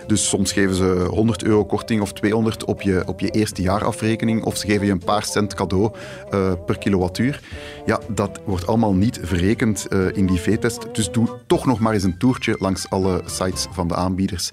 Dus 0.06 0.28
soms 0.28 0.52
geven 0.52 0.74
ze 0.74 1.06
100 1.10 1.44
euro 1.44 1.64
korting 1.64 2.00
of 2.00 2.12
200 2.12 2.64
op 2.64 2.82
je, 2.82 3.02
op 3.06 3.20
je 3.20 3.30
eerste 3.30 3.62
jaarafrekening, 3.62 4.44
of 4.44 4.56
ze 4.56 4.66
geven 4.66 4.86
je 4.86 4.92
een 4.92 5.04
paar 5.04 5.24
cent 5.24 5.54
cadeau 5.54 5.90
eh, 6.30 6.52
per 6.66 6.78
kilowattuur. 6.78 7.40
Ja, 7.86 8.00
dat 8.08 8.40
wordt 8.44 8.66
allemaal 8.66 8.94
niet 8.94 9.20
verrekend 9.22 9.86
eh, 9.86 10.16
in 10.16 10.26
die 10.26 10.40
V-test. 10.40 10.86
Dus 10.92 11.10
doe 11.10 11.28
toch 11.46 11.66
nog 11.66 11.78
maar 11.78 11.92
eens 11.92 12.04
een 12.04 12.18
toertje 12.18 12.56
langs 12.58 12.90
alle 12.90 13.22
sites 13.26 13.66
van 13.70 13.88
de 13.88 13.94
aanbieders. 13.94 14.50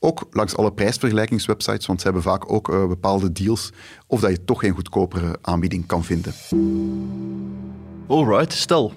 Ook 0.00 0.26
langs 0.30 0.56
alle 0.56 0.72
prijsvergelijkingswebsites, 0.72 1.86
want 1.86 1.98
ze 2.00 2.04
hebben 2.04 2.22
vaak 2.22 2.52
ook 2.52 2.72
eh, 2.72 2.86
bepaalde 2.88 3.32
deals, 3.32 3.72
of 4.06 4.20
dat 4.20 4.30
je 4.30 4.44
toch 4.44 4.60
geen 4.60 4.74
goedkopere 4.74 5.38
aanbieding 5.40 5.86
kan 5.86 6.04
vinden. 6.04 6.32
Alright, 8.06 8.52
stel, 8.52 8.92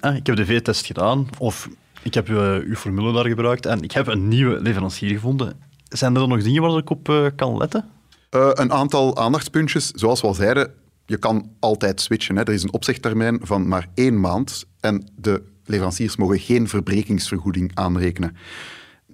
eh, 0.00 0.14
ik 0.14 0.26
heb 0.26 0.36
de 0.36 0.46
V-test 0.46 0.86
gedaan, 0.86 1.28
of 1.38 1.68
ik 2.02 2.14
heb 2.14 2.28
eh, 2.28 2.54
uw 2.54 2.74
formule 2.74 3.12
daar 3.12 3.26
gebruikt 3.26 3.66
en 3.66 3.82
ik 3.82 3.92
heb 3.92 4.06
een 4.06 4.28
nieuwe 4.28 4.60
leverancier 4.60 5.10
gevonden. 5.10 5.60
Zijn 5.88 6.14
er 6.14 6.20
dan 6.20 6.28
nog 6.28 6.42
dingen 6.42 6.62
waar 6.62 6.78
ik 6.78 6.90
op 6.90 7.32
kan 7.36 7.56
letten? 7.56 7.84
Een 8.30 8.72
aantal 8.72 9.16
aandachtspuntjes, 9.16 9.90
zoals 9.90 10.20
we 10.20 10.26
al 10.26 10.34
zeiden, 10.34 10.72
je 11.06 11.16
kan 11.16 11.50
altijd 11.60 12.00
switchen. 12.00 12.36
Hè. 12.36 12.42
Er 12.42 12.52
is 12.52 12.62
een 12.62 12.72
opzegtermijn 12.72 13.40
van 13.42 13.68
maar 13.68 13.88
één 13.94 14.20
maand 14.20 14.64
en 14.80 15.08
de 15.16 15.42
leveranciers 15.64 16.16
mogen 16.16 16.38
geen 16.38 16.68
verbrekingsvergoeding 16.68 17.70
aanrekenen. 17.74 18.36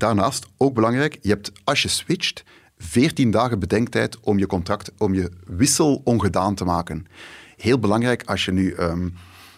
Daarnaast, 0.06 0.46
ook 0.56 0.74
belangrijk, 0.74 1.18
je 1.20 1.28
hebt 1.28 1.52
als 1.64 1.82
je 1.82 1.88
switcht 1.88 2.44
14 2.78 3.30
dagen 3.30 3.58
bedenktijd 3.58 4.20
om 4.20 4.38
je 4.38 4.46
contract, 4.46 4.92
om 4.98 5.14
je 5.14 5.30
wissel 5.46 6.00
ongedaan 6.04 6.54
te 6.54 6.64
maken. 6.64 7.06
Heel 7.56 7.78
belangrijk 7.78 8.22
als 8.24 8.44
je 8.44 8.52
nu 8.52 8.72
ehm, 8.72 9.08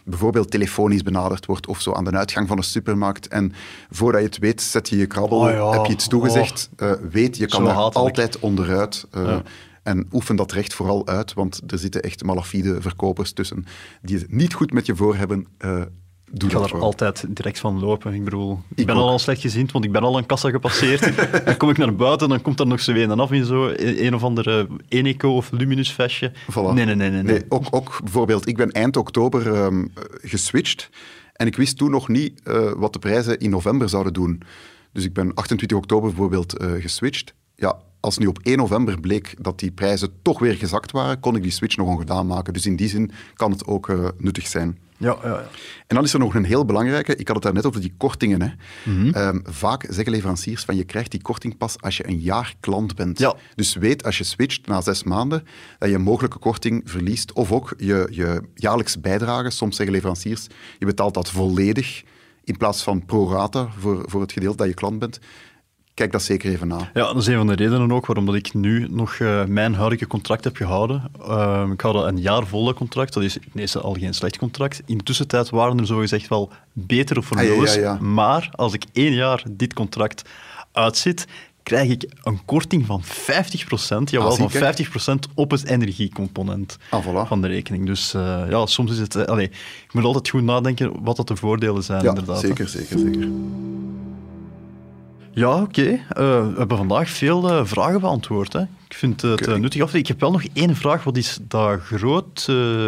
bijvoorbeeld 0.05 0.51
telefonisch 0.51 1.03
benaderd 1.03 1.47
wordt 1.47 1.67
of 1.67 1.81
zo 1.81 1.93
aan 1.93 2.05
de 2.05 2.11
uitgang 2.11 2.49
van 2.49 2.57
een 2.57 2.63
supermarkt 2.65 3.29
en 3.29 3.53
voordat 3.91 4.21
je 4.21 4.27
het 4.27 4.39
weet 4.39 4.63
zet 4.63 4.89
je 4.89 4.97
je 4.97 5.07
krabbel, 5.07 5.39
Oh 5.39 5.51
ja, 5.51 5.71
heb 5.71 5.85
je 5.87 5.93
iets 5.93 6.09
toegezegd, 6.09 6.71
eh, 6.77 6.93
weet 7.11 7.37
je 7.37 7.47
kan 7.47 7.67
hatelijk. 7.67 7.95
altijd 7.95 8.39
onderuit. 8.39 9.07
eh, 9.11 9.23
Ja. 9.25 9.43
En 9.83 10.09
oefen 10.13 10.37
dat 10.37 10.53
recht 10.53 10.75
vooral 10.75 11.07
uit, 11.07 11.33
want 11.35 11.61
er 11.67 11.79
zitten 11.79 12.03
echt 12.03 12.25
malafide 12.25 12.81
verkopers 12.81 13.33
tussen 13.33 13.65
die 14.03 14.19
het 14.19 14.33
niet 14.33 14.55
goed 14.55 14.73
met 14.73 14.87
je 14.87 14.97
voor 14.97 15.17
hebben. 15.17 15.47
eh 15.59 15.83
doe 16.39 16.51
Ik 16.51 16.57
ga 16.57 16.63
er 16.63 16.81
altijd 16.81 17.25
direct 17.29 17.59
van 17.59 17.81
lopen. 17.81 18.15
Ik 18.15 18.25
bedoel, 18.25 18.61
ik, 18.71 18.79
Ik 18.79 18.87
ben 18.87 18.95
ook. 18.95 19.03
al 19.03 19.09
al 19.09 19.19
slecht 19.19 19.41
gezind, 19.41 19.73
want 19.73 19.85
ik 19.85 19.93
ben 19.93 20.03
al 20.03 20.19
een 20.19 20.27
kassa 20.27 20.51
gepasseerd. 20.51 21.17
dan 21.47 21.57
kom 21.57 21.71
ik 21.71 21.77
naar 21.77 21.95
buiten, 21.95 22.29
dan 22.29 22.41
komt 22.41 22.61
er 22.61 22.67
nog 22.67 22.81
zo 22.81 22.93
een 22.93 23.11
af 23.11 23.33
in 23.33 23.45
zo 23.45 23.67
een 23.67 24.05
een 24.05 24.15
of 24.15 24.23
andere 24.23 24.67
Eneco 24.89 25.37
of 25.37 25.51
Luminus 25.51 25.93
vestje. 25.93 26.33
Voilà. 26.51 26.75
Nee, 26.75 26.85
nee, 26.85 26.95
nee, 26.95 27.11
nee. 27.11 27.23
nee. 27.23 27.45
Ook, 27.49 27.67
ook 27.71 27.99
bijvoorbeeld, 28.03 28.49
ik 28.49 28.57
ben 28.57 28.71
eind 28.71 28.97
oktober 28.97 29.55
ehm, 29.55 29.81
eh, 29.81 30.03
geswitcht 30.23 30.91
en 31.33 31.47
ik 31.47 31.57
wist 31.57 31.77
toen 31.77 31.91
nog 31.91 32.09
niet 32.09 32.41
eh, 32.43 32.73
wat 32.77 32.93
de 32.93 32.99
prijzen 32.99 33.39
in 33.39 33.51
november 33.51 33.89
zouden 33.89 34.13
doen. 34.13 34.43
Dus 34.93 35.05
ik 35.05 35.13
ben 35.13 35.35
28 35.35 35.77
oktober 35.77 36.09
bijvoorbeeld 36.09 36.59
eh, 36.59 36.73
geswitcht. 36.73 37.35
Ja, 37.55 37.79
als 38.01 38.19
nu 38.19 38.27
op 38.27 38.39
1 38.43 38.57
november 38.57 39.01
bleek 39.01 39.35
dat 39.39 39.59
die 39.59 39.71
prijzen 39.71 40.13
toch 40.23 40.39
weer 40.39 40.55
gezakt 40.55 40.91
waren, 40.91 41.21
kon 41.21 41.37
ik 41.37 41.43
die 41.43 41.51
switch 41.51 41.77
nog 41.77 41.89
ongedaan 41.89 42.27
maken. 42.27 42.53
Dus 42.53 42.67
in 42.67 42.77
die 42.77 42.89
zin 42.89 43.11
kan 43.35 43.51
het 43.51 43.67
ook 43.67 43.89
eh, 43.89 44.09
nuttig 44.19 44.47
zijn. 44.47 44.79
Ja, 44.99 45.19
ja, 45.23 45.29
ja. 45.29 45.49
En 45.87 45.97
dan 45.97 46.05
is 46.05 46.13
er 46.13 46.19
nog 46.19 46.35
een 46.35 46.45
heel 46.45 46.65
belangrijke, 46.65 47.17
ik 47.17 47.27
had 47.27 47.37
het 47.37 47.45
daarnet 47.45 47.67
over 47.67 47.81
die 47.81 47.95
kortingen. 47.97 48.43
Hè. 48.43 48.49
Mhm. 48.93 49.09
Ehm, 49.09 49.39
vaak 49.45 49.87
zeggen 49.89 50.13
leveranciers 50.13 50.65
van 50.65 50.77
je 50.77 50.85
krijgt 50.85 51.11
die 51.11 51.23
korting 51.23 51.57
pas 51.57 51.81
als 51.81 51.97
je 51.97 52.09
een 52.09 52.21
jaar 52.21 52.55
klant 52.61 52.95
bent. 52.95 53.19
Ja. 53.19 53.35
Dus 53.55 53.75
weet 53.75 54.05
als 54.05 54.19
je 54.19 54.25
switcht 54.25 54.67
na 54.67 54.81
zes 54.81 55.03
maanden 55.03 55.47
dat 55.79 55.89
je 55.89 55.95
een 55.95 56.03
mogelijke 56.03 56.39
korting 56.39 56.83
verliest. 56.85 57.33
Of 57.33 57.53
ook 57.53 57.75
je, 57.77 58.09
je 58.11 58.43
jaarlijks 58.55 59.01
bijdrage. 59.01 59.51
Soms 59.51 59.77
zeggen 59.77 59.95
leveranciers, 59.95 60.47
je 60.79 60.87
betaalt 60.87 61.15
dat 61.15 61.31
volledig 61.31 62.03
in 62.45 62.57
plaats 62.57 62.83
van 62.83 63.05
pro 63.05 63.31
rata 63.31 63.69
voor, 63.79 64.03
voor 64.07 64.21
het 64.21 64.33
gedeelte 64.33 64.57
dat 64.57 64.67
je 64.67 64.75
klant 64.75 64.99
bent. 64.99 65.19
Kijk 65.95 66.13
dat 66.13 66.23
zeker 66.23 66.51
even 66.51 66.69
na. 66.69 66.77
Ja, 66.95 67.03
dat 67.13 67.17
is 67.17 67.27
een 67.27 67.37
van 67.37 67.47
de 67.47 67.55
redenen 67.55 67.93
ook 67.93 68.07
waarom 68.07 68.27
dat 68.27 68.35
ik 68.35 68.55
nu 68.55 68.87
nog 68.91 69.19
uh, 69.19 69.45
mijn 69.45 69.75
huidige 69.75 70.07
contract 70.07 70.45
heb 70.45 70.57
gehouden. 70.57 71.03
Uh, 71.21 71.69
ik 71.73 71.81
had 71.81 71.95
een 72.05 72.21
jaar 72.21 72.47
volle 72.47 72.75
contract, 72.75 73.13
dat 73.13 73.23
is 73.23 73.39
ineens 73.55 73.77
al 73.79 73.93
geen 73.95 74.15
slecht 74.15 74.39
contract. 74.39 74.83
In 74.87 74.99
de 74.99 75.05
tussentijd 75.05 75.51
waren 75.51 75.79
er 75.79 75.87
zogezegd 75.87 76.29
wel 76.29 76.51
betere 76.73 77.23
formules. 77.23 77.71
Ah, 77.71 77.75
ja, 77.77 77.81
ja, 77.81 77.93
ja. 77.93 78.01
Maar 78.01 78.49
als 78.53 78.73
ik 78.73 78.85
één 78.93 79.13
jaar 79.13 79.43
dit 79.51 79.73
contract 79.73 80.23
uitzit, 80.73 81.27
krijg 81.63 81.91
ik 81.91 82.11
een 82.23 82.45
korting 82.45 82.87
van 82.87 83.03
50%, 83.05 83.07
jawel, 84.05 84.29
Ah, 84.31 84.35
zie, 84.37 84.49
van 84.49 85.19
50% 85.29 85.35
op 85.35 85.51
het 85.51 85.65
energiecomponent 85.67 86.79
Ah, 86.91 87.07
voilà. 87.07 87.29
van 87.29 87.41
de 87.43 87.49
rekening. 87.49 87.87
Dus 87.87 88.15
uh, 88.15 88.43
ja, 88.49 88.67
soms 88.67 88.91
is 88.93 88.99
het... 88.99 89.15
Uh, 89.15 89.23
allee, 89.25 89.47
ik 89.87 89.89
moet 89.93 90.05
altijd 90.05 90.29
goed 90.29 90.43
nadenken 90.43 91.03
wat 91.03 91.17
dat 91.17 91.29
de 91.29 91.37
voordelen 91.37 91.83
zijn, 91.83 92.03
Ja, 92.03 92.09
inderdaad. 92.09 92.43
hè. 92.43 92.47
zeker, 92.49 92.69
zeker, 92.69 92.99
zeker. 92.99 93.29
Ja, 95.35 95.63
oké. 95.63 95.83
Eh, 95.83 95.99
we 96.49 96.55
hebben 96.57 96.77
vandaag 96.77 97.11
veel 97.11 97.51
eh, 97.51 97.65
vragen 97.65 98.01
beantwoord. 98.01 98.53
Hè. 98.53 98.61
Ik 98.61 98.95
vind 98.95 99.23
het 99.23 99.47
eh, 99.47 99.55
nuttig 99.55 99.83
af. 99.83 99.95
Ik 99.95 100.07
heb 100.07 100.21
wel 100.21 100.31
nog 100.31 100.45
één 100.53 100.77
vraag. 100.77 101.05
Wat 101.05 101.17
is 101.17 101.39
dat 101.43 101.81
groot... 101.81 102.47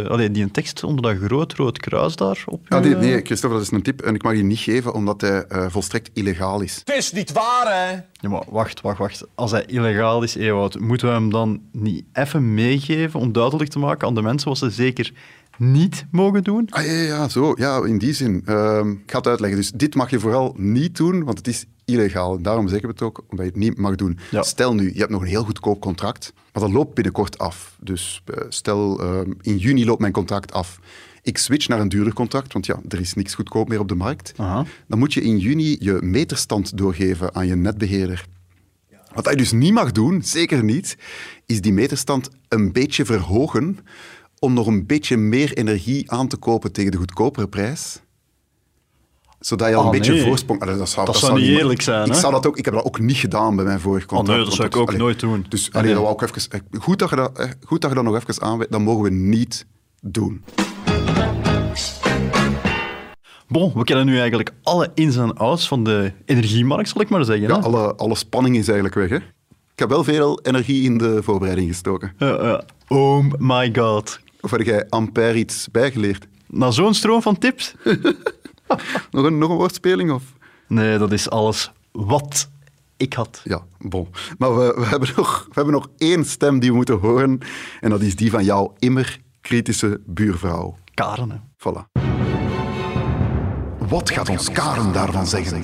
allee, 0.09 0.30
die 0.30 0.42
een 0.42 0.50
tekst 0.50 0.85
onder 0.85 1.02
dat 1.02 1.28
groot 1.28 1.52
rood 1.52 1.78
kruis 1.78 2.16
daar 2.16 2.44
op? 2.46 2.66
Ah, 2.68 2.80
nee, 2.82 2.94
nee, 2.94 3.20
Christophe, 3.22 3.56
dat 3.56 3.66
is 3.66 3.72
een 3.72 3.82
tip 3.82 4.02
en 4.02 4.14
ik 4.14 4.22
mag 4.22 4.32
die 4.32 4.42
niet 4.42 4.59
geven 4.59 4.94
omdat 4.94 5.20
hij 5.20 5.44
eh, 5.44 5.66
volstrekt 5.68 6.11
illegaal 6.12 6.61
is. 6.61 6.82
Het 6.85 6.96
is 6.96 7.12
niet 7.12 7.32
waar, 7.32 7.66
hè? 7.66 7.92
Ja, 8.12 8.28
maar 8.28 8.44
wacht, 8.48 8.80
wacht, 8.80 8.98
wacht. 8.98 9.24
Als 9.35 9.50
hij 9.50 9.64
illegaal 9.66 10.22
is, 10.22 10.35
Ewout, 10.35 10.78
moeten 10.78 11.09
we 11.09 11.14
hem 11.14 11.30
dan 11.30 11.61
niet 11.72 12.04
even 12.12 12.54
meegeven 12.54 13.20
om 13.20 13.32
duidelijk 13.32 13.70
te 13.70 13.78
maken 13.78 14.09
aan 14.09 14.14
de 14.14 14.22
mensen 14.22 14.48
wat 14.48 14.59
ze 14.59 14.70
zeker 14.70 15.12
niet 15.59 16.06
mogen 16.11 16.44
doen? 16.44 16.66
Ah 16.70 16.85
ja, 16.85 16.92
ja, 16.92 17.02
ja, 17.02 17.28
zo. 17.28 17.54
Ja, 17.56 17.85
in 17.85 17.98
die 17.98 18.12
zin. 18.12 18.42
Ehm, 18.44 18.90
ik 18.90 19.11
ga 19.11 19.18
het 19.18 19.26
uitleggen. 19.26 19.59
Dus 19.59 19.70
dit 19.70 19.94
mag 19.94 20.11
je 20.11 20.20
vooral 20.20 20.54
niet 20.56 20.96
doen, 20.96 21.24
want 21.24 21.38
het 21.38 21.48
is 21.48 21.66
illegaal. 21.87 22.42
Daarom 22.42 22.68
zeggen 22.68 22.87
we 22.87 22.92
het 22.92 23.03
ook, 23.03 23.25
omdat 23.29 23.46
je 23.46 23.53
het 23.53 23.61
niet 23.61 23.79
mag 23.79 23.94
doen. 23.94 24.18
Ja. 24.31 24.42
Stel 24.42 24.75
nu, 24.75 24.92
je 24.92 24.99
hebt 24.99 25.11
nog 25.11 25.20
een 25.20 25.27
heel 25.29 25.44
goedkoop 25.44 25.81
contract, 25.81 26.33
maar 26.53 26.62
dat 26.62 26.72
loopt 26.72 26.94
binnenkort 26.94 27.38
af. 27.38 27.77
Dus 27.81 28.22
eh, 28.25 28.44
stel, 28.49 29.01
ehm, 29.01 29.33
in 29.40 29.57
juni 29.57 29.85
loopt 29.85 30.01
mijn 30.01 30.12
contract 30.12 30.53
af. 30.53 30.81
Ik 31.22 31.38
switch 31.38 31.68
naar 31.68 31.81
een 31.81 31.88
duurder 31.88 32.12
contract, 32.12 32.53
want 32.53 32.66
ja, 32.66 32.81
er 32.88 33.01
is 33.01 33.14
niks 33.14 33.35
goedkoop 33.35 33.68
meer 33.68 33.81
op 33.81 33.88
de 33.88 33.94
markt. 33.94 34.33
Aha. 34.37 34.64
Dan 34.88 34.99
moet 34.99 35.14
je 35.14 35.22
in 35.22 35.38
juni 35.38 35.77
je 35.81 35.99
meterstand 36.01 36.77
doorgeven 36.77 37.35
aan 37.35 37.46
je 37.46 37.57
netbeheerder. 37.57 38.27
Wat 39.14 39.25
hij 39.25 39.35
dus 39.35 39.53
niet 39.53 39.72
mag 39.72 39.92
doen, 39.92 40.22
zeker 40.22 40.64
niet, 40.64 40.96
is 41.46 41.61
die 41.61 41.72
meterstand 41.72 42.31
een 42.49 42.72
beetje 42.72 43.05
verhogen 43.05 43.79
om 44.38 44.53
nog 44.53 44.66
een 44.66 44.87
beetje 44.87 45.16
meer 45.16 45.57
energie 45.57 46.11
aan 46.11 46.29
te 46.29 46.37
kopen 46.37 46.72
tegen 46.72 46.90
de 46.90 46.96
goedkopere 46.96 47.49
prijs. 47.49 48.01
Zodat 49.40 49.68
je 49.68 49.75
al 49.75 49.81
Ah, 49.81 49.87
een 49.87 49.92
beetje 49.99 50.12
nee. 50.12 50.22
voorsprong... 50.25 50.61
Ah, 50.62 50.79
Dat, 50.79 50.88
zou, 50.88 51.07
Dat 51.07 51.16
zou 51.16 51.40
niet 51.40 51.49
eerlijk 51.49 51.81
zijn, 51.83 52.07
Ik, 52.07 52.12
hè? 52.12 52.18
zou 52.18 52.33
dat 52.33 52.46
ook, 52.46 52.57
ik 52.59 52.64
heb 52.64 52.75
dat 52.75 52.85
ook 52.85 52.99
niet 53.01 53.16
gedaan 53.16 53.57
bij 53.57 53.64
mijn 53.64 53.81
vorig 53.81 54.03
Oh, 54.03 54.09
contract. 54.09 54.37
nee, 54.38 54.46
dat 54.49 54.55
zou 54.57 54.68
ik 54.68 54.77
ook 54.77 54.87
allee, 54.88 55.01
nooit 55.01 55.20
doen. 55.20 55.46
Dus 55.49 55.62
Nee, 55.62 55.70
allee, 55.72 55.85
nee. 55.85 55.94
dat 55.94 56.03
wou 56.03 56.14
ik 56.14 56.37
even, 56.37 56.51
eh, 56.70 56.81
goed, 56.81 56.99
dat 56.99 57.11
je 57.11 57.16
dat, 57.16 57.38
eh, 57.38 57.51
goed 57.64 57.81
dat 57.81 57.90
je 57.90 57.96
dat 57.96 58.05
nog 58.05 58.16
even 58.16 58.42
aanwijst. 58.42 58.72
Dat 58.72 58.81
mogen 58.81 59.03
we 59.03 59.11
niet 59.11 59.66
doen. 60.01 60.44
Bon, 63.49 63.72
we 63.75 63.85
kennen 63.85 64.07
nu 64.07 64.18
eigenlijk 64.18 64.51
alle 64.62 64.90
ins 64.94 65.16
en 65.16 65.35
outs 65.37 65.68
van 65.68 65.85
de 65.85 66.12
energiemarkt, 66.25 66.88
zal 66.88 67.01
ik 67.01 67.09
maar 67.09 67.25
zeggen. 67.25 67.49
Ja, 67.49 67.55
hè? 67.57 67.62
alle, 67.62 67.94
alle 67.94 68.14
spanning 68.14 68.57
is 68.57 68.66
eigenlijk 68.66 68.94
weg. 68.94 69.09
Hè? 69.09 69.16
Ik 69.72 69.83
heb 69.83 69.88
wel 69.88 70.05
veel 70.05 70.40
energie 70.42 70.83
in 70.85 70.99
de 70.99 71.22
voorbereiding 71.22 71.68
gestoken. 71.68 72.12
Ja, 72.18 72.27
ja. 72.44 72.64
Oh 72.88 73.25
my 73.38 73.72
god. 73.77 74.20
Of 74.40 74.51
heb 74.51 74.61
jij 74.62 74.87
Ampère 74.88 75.38
iets 75.38 75.68
bijgeleerd? 75.72 76.27
Na 76.49 76.70
zo'n 76.70 76.94
stroom 76.94 77.22
van 77.22 77.38
tips? 77.38 77.75
Nog 79.11 79.24
een, 79.24 79.38
nog 79.38 79.50
een 79.50 79.57
woordspeling? 79.57 80.11
Of? 80.11 80.22
Nee, 80.68 80.98
dat 80.98 81.12
is 81.12 81.31
alles 81.31 81.72
wat 81.92 82.48
ik 82.96 83.12
had. 83.12 83.40
Ja, 83.44 83.66
bon. 83.79 84.09
Maar 84.38 84.57
we, 84.57 84.74
we, 84.76 84.87
hebben 84.87 85.09
nog, 85.16 85.44
we 85.44 85.55
hebben 85.55 85.74
nog 85.74 85.88
één 85.98 86.24
stem 86.24 86.59
die 86.59 86.70
we 86.70 86.76
moeten 86.76 86.98
horen. 86.98 87.38
En 87.81 87.90
dat 87.90 88.00
is 88.00 88.16
die 88.16 88.31
van 88.31 88.44
jouw 88.44 88.74
immer 88.79 89.20
kritische 89.40 90.00
buurvrouw. 90.07 90.76
Karen, 90.94 91.31
hè. 91.31 91.37
Voilà. 91.37 92.05
Wat 93.88 94.11
gaat 94.11 94.29
ons 94.29 94.50
Karen 94.50 94.92
daarvan 94.92 95.26
zeggen? 95.26 95.62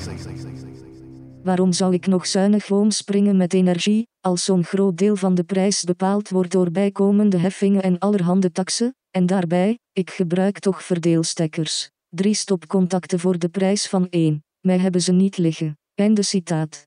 Waarom 1.42 1.72
zou 1.72 1.92
ik 1.92 2.06
nog 2.06 2.26
zuinig 2.26 2.68
springen 2.88 3.36
met 3.36 3.54
energie, 3.54 4.08
als 4.20 4.44
zo'n 4.44 4.64
groot 4.64 4.96
deel 4.96 5.16
van 5.16 5.34
de 5.34 5.44
prijs 5.44 5.84
bepaald 5.84 6.28
wordt 6.28 6.50
door 6.50 6.70
bijkomende 6.70 7.38
heffingen 7.38 7.82
en 7.82 7.98
allerhande 7.98 8.52
taxen? 8.52 8.94
En 9.10 9.26
daarbij, 9.26 9.78
ik 9.92 10.10
gebruik 10.10 10.58
toch 10.58 10.84
verdeelstekkers. 10.84 11.91
Drie 12.14 12.34
stopcontacten 12.34 13.20
voor 13.20 13.38
de 13.38 13.48
prijs 13.48 13.86
van 13.86 14.06
één. 14.10 14.44
Mij 14.60 14.78
hebben 14.78 15.00
ze 15.00 15.12
niet 15.12 15.36
liggen. 15.36 15.78
Einde 15.94 16.22
citaat. 16.22 16.86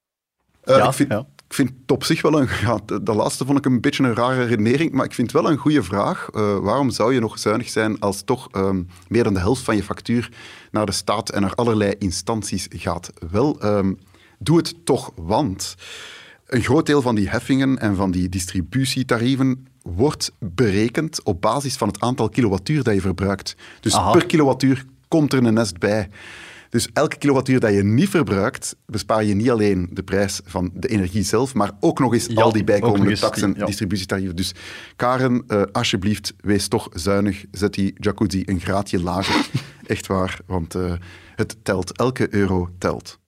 Eh, 0.62 0.78
Ja, 0.78 0.88
ik, 0.88 0.94
vind, 0.94 1.12
ja. 1.12 1.20
ik 1.48 1.54
vind 1.54 1.70
het 1.82 1.92
op 1.92 2.04
zich 2.04 2.22
wel 2.22 2.40
een... 2.40 2.48
Ja, 2.68 2.80
de, 2.86 3.04
de 3.04 3.14
laatste 3.14 3.46
vond 3.46 3.58
ik 3.58 3.66
een 3.66 3.82
beetje 3.82 4.04
een 4.04 4.16
rare 4.16 4.44
redenering, 4.44 4.92
maar 4.92 5.06
ik 5.06 5.14
vind 5.14 5.32
het 5.32 5.42
wel 5.42 5.52
een 5.52 5.58
goede 5.58 5.84
vraag. 5.84 6.30
Eh, 6.34 6.58
waarom 6.58 6.90
zou 6.90 7.14
je 7.14 7.20
nog 7.20 7.40
zuinig 7.40 7.70
zijn 7.70 8.00
als 8.00 8.22
toch 8.24 8.48
ehm, 8.52 8.84
meer 9.08 9.24
dan 9.24 9.34
de 9.34 9.40
helft 9.40 9.62
van 9.62 9.76
je 9.76 9.84
factuur 9.84 10.32
naar 10.72 10.86
de 10.86 10.92
staat 10.92 11.30
en 11.30 11.42
naar 11.42 11.56
allerlei 11.56 11.94
instanties 12.00 12.68
gaat? 12.70 13.10
Wel, 13.32 13.60
ehm, 13.60 13.94
doe 14.40 14.58
het 14.58 14.86
toch, 14.86 15.12
want 15.16 15.76
een 16.46 16.62
groot 16.64 16.86
deel 16.86 17.02
van 17.02 17.16
die 17.16 17.30
heffingen 17.30 17.78
en 17.78 17.96
van 17.96 18.12
die 18.12 18.30
distributietarieven 18.30 19.68
wordt 19.82 20.32
berekend 20.40 21.24
op 21.24 21.42
basis 21.42 21.76
van 21.76 21.88
het 21.88 22.00
aantal 22.00 22.30
kilowattuur 22.30 22.84
dat 22.84 22.94
je 22.94 23.02
verbruikt. 23.02 23.56
Dus 23.80 23.96
Aha. 23.96 24.12
per 24.12 24.26
kilowattuur 24.26 24.86
komt 25.16 25.34
er 25.34 25.44
een 25.46 25.54
nest 25.54 25.78
bij. 25.80 26.10
Dus 26.70 26.90
elke 26.94 27.18
kilowattuur 27.18 27.60
dat 27.60 27.74
je 27.74 27.84
niet 27.84 28.10
verbruikt, 28.10 28.76
bespaar 28.86 29.24
je 29.24 29.34
niet 29.34 29.50
alleen 29.50 29.90
de 29.92 30.04
prijs 30.04 30.42
van 30.46 30.72
de 30.74 30.88
energie 30.88 31.24
zelf, 31.24 31.54
maar 31.54 31.72
ook 31.80 32.00
nog 32.00 32.14
eens 32.14 32.26
Ja, 32.26 32.42
al 32.42 32.52
die 32.52 32.64
bijkomende 32.64 33.18
taxen, 33.18 33.52
die- 33.52 33.60
ja. 33.60 33.66
distributietarieven. 33.66 34.36
Dus 34.36 34.52
Karen, 34.96 35.44
eh, 35.48 35.62
alsjeblieft, 35.72 36.34
wees 36.38 36.68
toch 36.68 36.88
zuinig. 36.94 37.46
Zet 37.52 37.74
die 37.74 37.94
jacuzzi 37.98 38.42
een 38.46 38.60
graadje 38.60 39.02
lager. 39.02 39.46
Echt 39.88 40.08
waar, 40.08 40.40
want 40.46 40.76
eh, 40.76 40.94
het 41.36 41.58
telt. 41.64 41.98
Elke 41.98 42.28
euro 42.34 42.70
telt. 42.78 43.20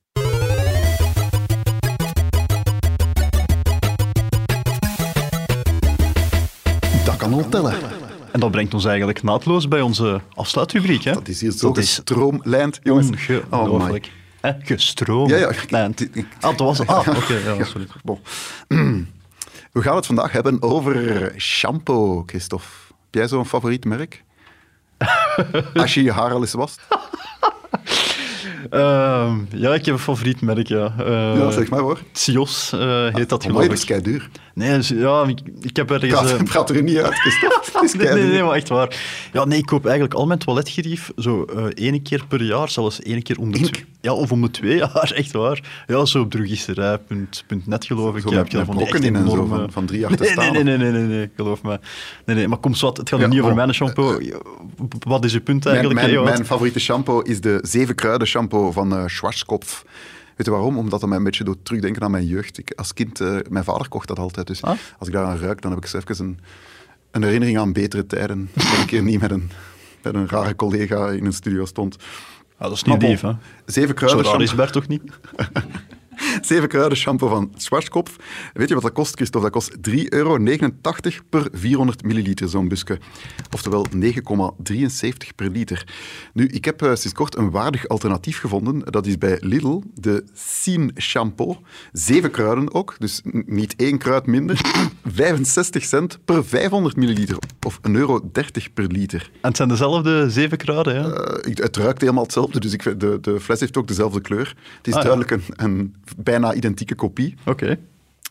Dat 7.04 7.16
kan 7.16 7.32
al 7.32 7.48
tellen. 7.48 7.74
En 8.38 8.44
dat 8.44 8.52
brengt 8.52 8.74
ons 8.74 8.84
eigenlijk 8.84 9.22
naadloos 9.22 9.68
bij 9.68 9.80
onze 9.80 10.20
afsluitrubriek. 10.34 11.02
Hè? 11.04 11.12
Dat 11.12 11.28
is 11.28 11.40
hier 11.40 11.50
zo 11.52 11.72
gestroomlijnd, 11.72 12.80
jongens. 12.82 13.10
ongelooflijk. 13.50 14.10
Hè, 14.40 14.52
gestroomd. 14.62 15.30
Ja, 15.30 15.36
ja. 15.36 15.50
Lijnd. 15.68 16.08
Ah, 16.40 16.50
dat 16.56 16.58
was 16.58 16.78
het. 16.78 16.88
Ah, 16.88 17.08
oké. 17.08 17.34
ja, 17.34 17.64
sorry. 17.64 17.86
Bon. 18.04 18.18
We 19.72 19.82
gaan 19.82 19.96
het 19.96 20.06
vandaag 20.06 20.32
hebben 20.32 20.62
over 20.62 21.32
shampoo, 21.36 22.22
Christophe. 22.26 22.66
Heb 22.88 23.14
jij 23.14 23.28
zo'n 23.28 23.46
favoriet 23.46 23.84
merk? 23.84 24.24
Als 25.74 25.94
je 25.94 26.02
je 26.02 26.12
haar 26.12 26.32
al 26.32 26.40
eens 26.40 26.52
wast? 26.52 26.80
Ehm, 28.70 29.36
ja, 29.50 29.74
ik 29.74 29.84
heb 29.84 29.94
een 29.94 30.00
favoriet 30.00 30.40
merk, 30.40 30.66
ja. 30.68 30.94
Eh, 30.98 31.06
Ja, 31.36 31.50
zeg 31.50 31.68
maar 31.70 31.80
hoor. 31.80 31.98
Sios 32.12 32.72
eh, 32.72 33.06
heet 33.14 33.28
dat 33.28 33.42
geloof 33.44 33.62
dat 33.62 33.72
is 33.72 33.80
ik. 33.80 33.86
kei 33.86 34.00
duur. 34.02 34.28
Nee, 34.58 34.76
dus, 34.76 34.88
ja, 34.88 35.24
ik, 35.26 35.38
ik 35.60 35.76
heb 35.76 35.90
ergens... 35.90 36.12
Praat, 36.12 36.30
eh, 36.30 36.42
praat 36.42 36.70
er 36.70 36.82
niet 36.82 36.96
uit, 36.98 37.14
Christophe. 37.14 37.60
Het 37.72 37.82
is 37.82 37.94
Nee, 37.94 38.12
nee, 38.12 38.24
nee, 38.30 38.42
maar 38.42 38.54
echt 38.54 38.68
waar. 38.68 38.96
Ja, 39.32 39.44
nee, 39.44 39.58
ik 39.58 39.66
koop 39.66 39.84
eigenlijk 39.84 40.14
al 40.14 40.26
mijn 40.26 40.38
toiletgerief 40.38 41.10
zo 41.16 41.44
eh 41.44 41.64
één 41.64 42.02
keer 42.02 42.24
per 42.28 42.42
jaar, 42.42 42.68
zelfs 42.70 43.02
één 43.02 43.22
keer 43.22 43.38
om 43.38 43.52
de 43.52 43.58
twee, 43.60 43.84
ja, 44.00 44.12
of 44.12 44.32
om 44.32 44.42
de 44.42 44.50
twee 44.50 44.76
jaar, 44.92 45.12
echt 45.14 45.32
waar. 45.32 45.82
Ja, 45.86 46.04
zo 46.04 46.20
op 46.20 46.30
drogisterij.net 46.30 47.84
geloof 47.86 48.16
ik. 48.16 48.22
Zo 48.22 48.30
ja, 48.30 48.36
heb 48.36 48.46
je 48.48 48.56
dan 48.56 48.58
met 48.58 48.66
van 48.66 48.76
blokken 48.76 49.02
in 49.02 49.16
en 49.16 49.30
zo, 49.30 49.46
van- 49.46 49.72
van 49.72 49.86
drie 49.86 50.00
jaar 50.00 50.10
te 50.16 50.22
nee, 50.22 50.32
staan, 50.32 50.52
Nee, 50.52 50.62
nee, 50.62 50.76
nee, 50.78 50.90
nee, 50.90 51.02
nee, 51.02 51.30
geloof 51.36 51.62
me. 51.62 51.78
Nee, 52.26 52.36
nee, 52.36 52.48
maar 52.48 52.58
kom 52.58 52.74
zo, 52.74 52.88
het 52.88 53.08
gaat 53.08 53.20
Ja, 53.20 53.26
niet 53.26 53.34
over 53.40 53.48
bon. 53.48 53.56
mijn 53.56 53.74
shampoo. 53.74 54.18
Wat 54.98 55.24
is 55.24 55.32
je 55.32 55.40
punt 55.40 55.64
Mijn, 55.64 55.76
eigenlijk? 55.76 56.06
mijn, 56.06 56.18
Johan? 56.18 56.32
mijn 56.32 56.46
favoriete 56.46 56.80
shampoo 56.80 57.20
is 57.20 57.40
de 57.40 57.58
zeven 57.62 57.94
kruiden 57.94 58.26
shampoo 58.28 58.72
van 58.72 58.96
eh 58.96 59.02
Schwarzkopf. 59.06 59.84
Weet 60.38 60.46
je 60.46 60.52
waarom? 60.52 60.78
Omdat 60.78 61.00
dat 61.00 61.08
mij 61.08 61.18
een 61.18 61.24
beetje 61.24 61.44
doet 61.44 61.64
terugdenken 61.64 62.02
aan 62.02 62.10
mijn 62.10 62.26
jeugd. 62.26 62.58
Ik, 62.58 62.72
als 62.76 62.92
kind, 62.94 63.20
eh, 63.20 63.36
mijn 63.48 63.64
vader 63.64 63.88
kocht 63.88 64.08
dat 64.08 64.18
altijd. 64.18 64.46
Dus 64.46 64.62
Ah? 64.62 64.76
als 64.98 65.08
ik 65.08 65.14
daaraan 65.14 65.38
ruik, 65.38 65.60
dan 65.62 65.70
heb 65.70 65.80
ik 65.80 65.86
zo 65.86 65.98
even 65.98 66.24
een, 66.26 66.38
een 67.10 67.22
herinnering 67.22 67.58
aan 67.58 67.72
betere 67.72 68.06
tijden. 68.06 68.50
Dat 68.54 68.64
ik 68.64 68.78
een 68.78 68.86
keer 68.86 69.02
niet 69.02 69.20
met 69.20 69.30
een, 69.30 69.50
met 70.02 70.14
een 70.14 70.28
rare 70.28 70.56
collega 70.56 71.08
in 71.08 71.24
een 71.26 71.32
studio 71.32 71.64
stond. 71.64 71.96
Ja, 72.58 72.64
dat 72.68 72.72
is 72.72 72.82
niet 72.82 73.02
lief, 73.02 73.20
hè? 73.20 73.32
Zeven 73.66 73.88
Zo 73.88 73.94
kruiden 73.94 74.24
raar 74.32 74.42
is. 74.42 74.54
Bert 74.54 74.72
toch 74.72 74.88
niet? 74.88 75.02
Zeven 76.48 76.68
kruiden 76.68 76.98
shampoo 76.98 77.28
van 77.28 77.52
Schwarzkopf. 77.56 78.16
Weet 78.52 78.68
je 78.68 78.74
wat 78.74 78.82
dat 78.82 78.92
kost, 78.92 79.14
Christophe? 79.14 79.50
Dat 79.50 79.56
kost 79.56 79.76
3,89 79.90 80.02
euro 80.08 80.38
per 81.30 81.48
400 81.52 82.02
milliliter, 82.02 82.48
zo'n 82.48 82.68
busje. 82.68 82.98
Oftewel 83.50 83.86
9,73 83.96 85.34
per 85.36 85.50
liter. 85.50 85.86
Nu, 86.32 86.46
ik 86.46 86.64
heb 86.64 86.82
eh, 86.82 86.88
sinds 86.94 87.12
kort 87.12 87.36
een 87.36 87.50
waardig 87.50 87.88
alternatief 87.88 88.38
gevonden. 88.40 88.78
Dat 88.84 89.06
is 89.06 89.18
bij 89.18 89.36
Lidl, 89.40 89.82
de 89.94 90.24
Sien 90.32 90.92
shampoo. 90.96 91.56
Zeven 91.92 92.30
kruiden 92.30 92.74
ook, 92.74 92.96
dus 92.98 93.20
niet 93.46 93.76
één 93.76 93.98
kruid 93.98 94.26
minder. 94.26 94.60
65 95.14 95.84
cent 95.84 96.18
per 96.24 96.44
500 96.44 96.96
milliliter, 96.96 97.36
of 97.66 97.80
1,30 97.88 97.92
euro 97.92 98.20
per 98.74 98.86
liter. 98.86 99.30
En 99.32 99.48
het 99.48 99.56
zijn 99.56 99.68
dezelfde 99.68 100.30
zeven 100.30 100.58
kruiden, 100.58 100.94
ja? 100.94 101.08
Eh, 101.10 101.54
het 101.54 101.76
ruikt 101.76 102.00
helemaal 102.00 102.22
hetzelfde, 102.22 102.60
dus 102.60 102.72
ik, 102.72 103.00
de, 103.00 103.18
de 103.20 103.40
fles 103.40 103.60
heeft 103.60 103.76
ook 103.76 103.88
dezelfde 103.88 104.20
kleur. 104.20 104.56
Het 104.76 104.86
is 104.86 104.94
Ah, 104.94 105.02
ja. 105.02 105.08
duidelijk 105.08 105.30
een, 105.30 105.42
een 105.66 105.94
bijna 106.16 106.54
identieke 106.54 106.94
kopie. 106.94 107.34
Oké. 107.44 107.78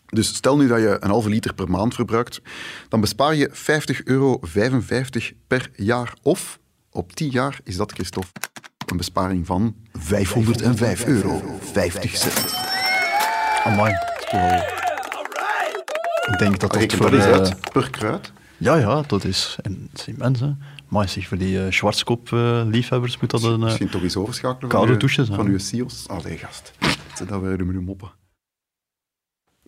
Dus 0.06 0.34
stel 0.34 0.56
nu 0.56 0.66
dat 0.68 0.78
je 0.78 0.96
een 1.00 1.10
halve 1.10 1.28
liter 1.28 1.54
per 1.54 1.70
maand 1.70 1.94
verbruikt, 1.94 2.40
dan 2.88 3.00
bespaar 3.00 3.34
je 3.34 3.50
50,55 3.98 4.02
euro 4.04 4.40
per 5.46 5.70
jaar. 5.76 6.12
Of 6.22 6.58
op 6.90 7.12
10 7.12 7.30
jaar 7.30 7.60
is 7.64 7.76
dat, 7.76 7.92
Christophe, 7.92 8.30
een 8.86 8.96
besparing 8.96 9.46
van 9.46 9.74
505 9.92 11.06
euro 11.06 11.58
50 11.72 12.16
cent. 12.16 12.54
Amai. 13.64 13.92
is 13.92 14.32
Ik 16.32 16.38
denk 16.38 16.50
dat 16.50 16.60
dat 16.60 16.76
Reken 16.76 16.98
voor... 16.98 17.10
dat 17.10 17.20
eh, 17.20 17.32
uit, 17.32 17.72
per 17.72 17.90
kruid. 17.90 18.32
Ja, 18.56 18.76
ja, 18.76 19.02
dat 19.06 19.24
is, 19.24 19.56
en, 19.62 19.88
dat 19.92 20.00
is 20.00 20.06
immens. 20.14 20.40
Hè. 20.40 20.50
Maar 20.88 21.08
zeg, 21.08 21.26
voor 21.28 21.38
die 21.38 21.64
eh 21.64 21.72
Schwarzkop-liefhebbers 21.72 23.18
moet 23.20 23.30
dat 23.30 23.42
een 23.42 23.52
eh, 23.52 23.58
Misschien 23.58 23.88
toch 23.88 24.02
eens 24.02 24.16
overschakelen 24.16 24.70
koude 24.70 24.86
van 24.86 24.94
uw- 24.94 25.00
douche 25.00 25.24
zijn. 25.24 25.36
van 25.36 25.46
uw 25.46 25.58
SIOS. 25.58 26.04
Allee, 26.08 26.36
gast 26.38 26.72
dat 27.26 27.40
we 27.40 27.80
moppen. 27.80 28.10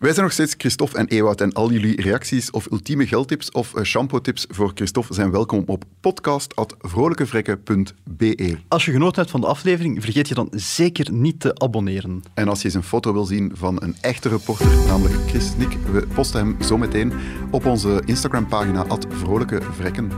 Wij 0.01 0.13
zijn 0.13 0.25
nog 0.25 0.35
steeds 0.35 0.55
Christophe 0.59 0.99
en 0.99 1.07
Ewout 1.07 1.41
en 1.41 1.53
al 1.53 1.73
jullie 1.73 2.03
reacties 2.03 2.51
of 2.51 2.71
ultieme 2.71 3.07
geldtips 3.07 3.51
of 3.51 3.75
eh, 3.75 3.83
shampoo-tips 3.83 4.47
voor 4.49 4.71
Christophe 4.75 5.15
zijn 5.15 5.31
welkom 5.31 5.63
op 5.67 5.85
podcast.vrolijkevrekken.be. 6.01 8.59
Als 8.69 8.85
je 8.85 8.93
genoten 8.93 9.19
hebt 9.19 9.31
van 9.31 9.41
de 9.41 9.47
aflevering, 9.47 10.03
vergeet 10.03 10.29
je 10.29 10.35
dan 10.35 10.49
zeker 10.51 11.13
niet 11.13 11.41
te 11.41 11.55
abonneren. 11.55 12.23
En 12.35 12.49
als 12.49 12.59
je 12.59 12.65
eens 12.65 12.75
een 12.75 12.83
foto 12.83 13.13
wil 13.13 13.25
zien 13.25 13.53
van 13.55 13.83
een 13.83 13.97
echte 14.01 14.29
reporter, 14.29 14.87
namelijk 14.87 15.29
Chris 15.29 15.57
Nick, 15.57 15.77
we 15.93 16.07
posten 16.15 16.41
hem 16.41 16.57
zo 16.63 16.79
meteen 16.79 17.13
op 17.51 17.67
onze 17.67 18.03
Instagram-pagina 18.05 18.85
vrolijkevrekken. 19.09 20.11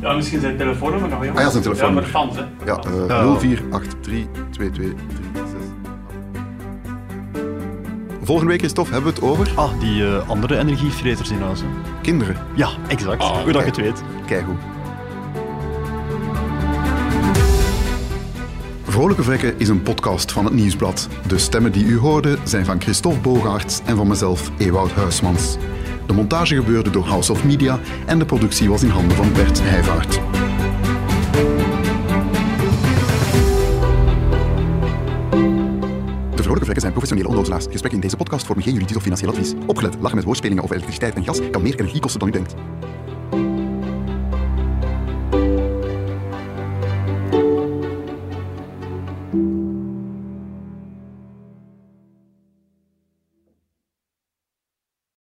Ja, 0.00 0.12
misschien 0.12 0.40
zijn 0.40 0.56
telefoon, 0.56 1.12
ah 1.12 1.24
ja, 1.24 1.50
zijn 1.50 1.62
telefoon. 1.62 1.88
Ja, 1.88 1.94
maar 1.94 2.04
fans, 2.04 2.36
hè. 2.36 2.44
Ja, 2.64 2.84
uh, 3.08 3.40
Volgende 8.24 8.50
week, 8.50 8.60
Christophe, 8.60 8.92
hebben 8.92 9.14
we 9.14 9.20
het 9.20 9.28
over... 9.30 9.52
Ah, 9.54 9.80
die 9.80 10.06
eh, 10.06 10.28
andere 10.28 10.58
energievreters 10.58 11.30
in 11.30 11.40
huis. 11.40 11.60
hè. 11.60 11.66
Kinderen. 12.02 12.36
Ja, 12.54 12.68
exact. 12.88 13.22
Hoe 13.22 13.52
dat 13.52 13.60
je 13.62 13.68
het 13.68 13.76
weet. 13.76 14.02
Keigoed. 14.26 14.56
Vrolijke 18.82 19.22
Vrekken 19.22 19.58
is 19.58 19.68
een 19.68 19.82
podcast 19.82 20.32
van 20.32 20.44
het 20.44 20.54
Nieuwsblad. 20.54 21.08
De 21.26 21.38
stemmen 21.38 21.72
die 21.72 21.84
u 21.84 21.98
hoorde 21.98 22.38
zijn 22.44 22.64
van 22.64 22.80
Christophe 22.80 23.18
Bogaerts 23.20 23.80
en 23.84 23.96
van 23.96 24.06
mezelf, 24.08 24.50
Ewout 24.58 24.92
Huismans. 24.92 25.56
De 26.06 26.12
montage 26.12 26.54
gebeurde 26.54 26.90
door 26.90 27.04
House 27.04 27.32
of 27.32 27.44
Media 27.44 27.78
en 28.06 28.18
de 28.18 28.24
productie 28.24 28.68
was 28.70 28.82
in 28.82 28.88
handen 28.88 29.16
van 29.16 29.32
Bert 29.32 29.60
Heijvaart. 29.62 30.20
De 36.44 36.50
Vrolijke 36.50 36.72
Vrekken 36.72 36.92
zijn 36.92 36.92
professionele 36.92 37.28
onnozelaars. 37.28 37.64
Gesprekken 37.64 37.94
in 37.94 38.00
deze 38.00 38.16
podcast 38.16 38.46
vormen 38.46 38.64
geen 38.64 38.72
juridisch 38.72 38.96
of 38.96 39.02
financieel 39.02 39.30
advies. 39.30 39.52
Opgelet, 39.66 39.96
lachen 40.00 40.16
met 40.16 40.24
woordspelingen 40.24 40.62
over 40.62 40.74
elektriciteit 40.74 41.14
en 41.14 41.24
gas 41.24 41.50
kan 41.50 41.62
meer 41.62 41.78
energie 41.78 42.00
kosten 42.00 42.20
dan 42.20 42.28
u 42.28 42.32
denkt. 42.32 42.54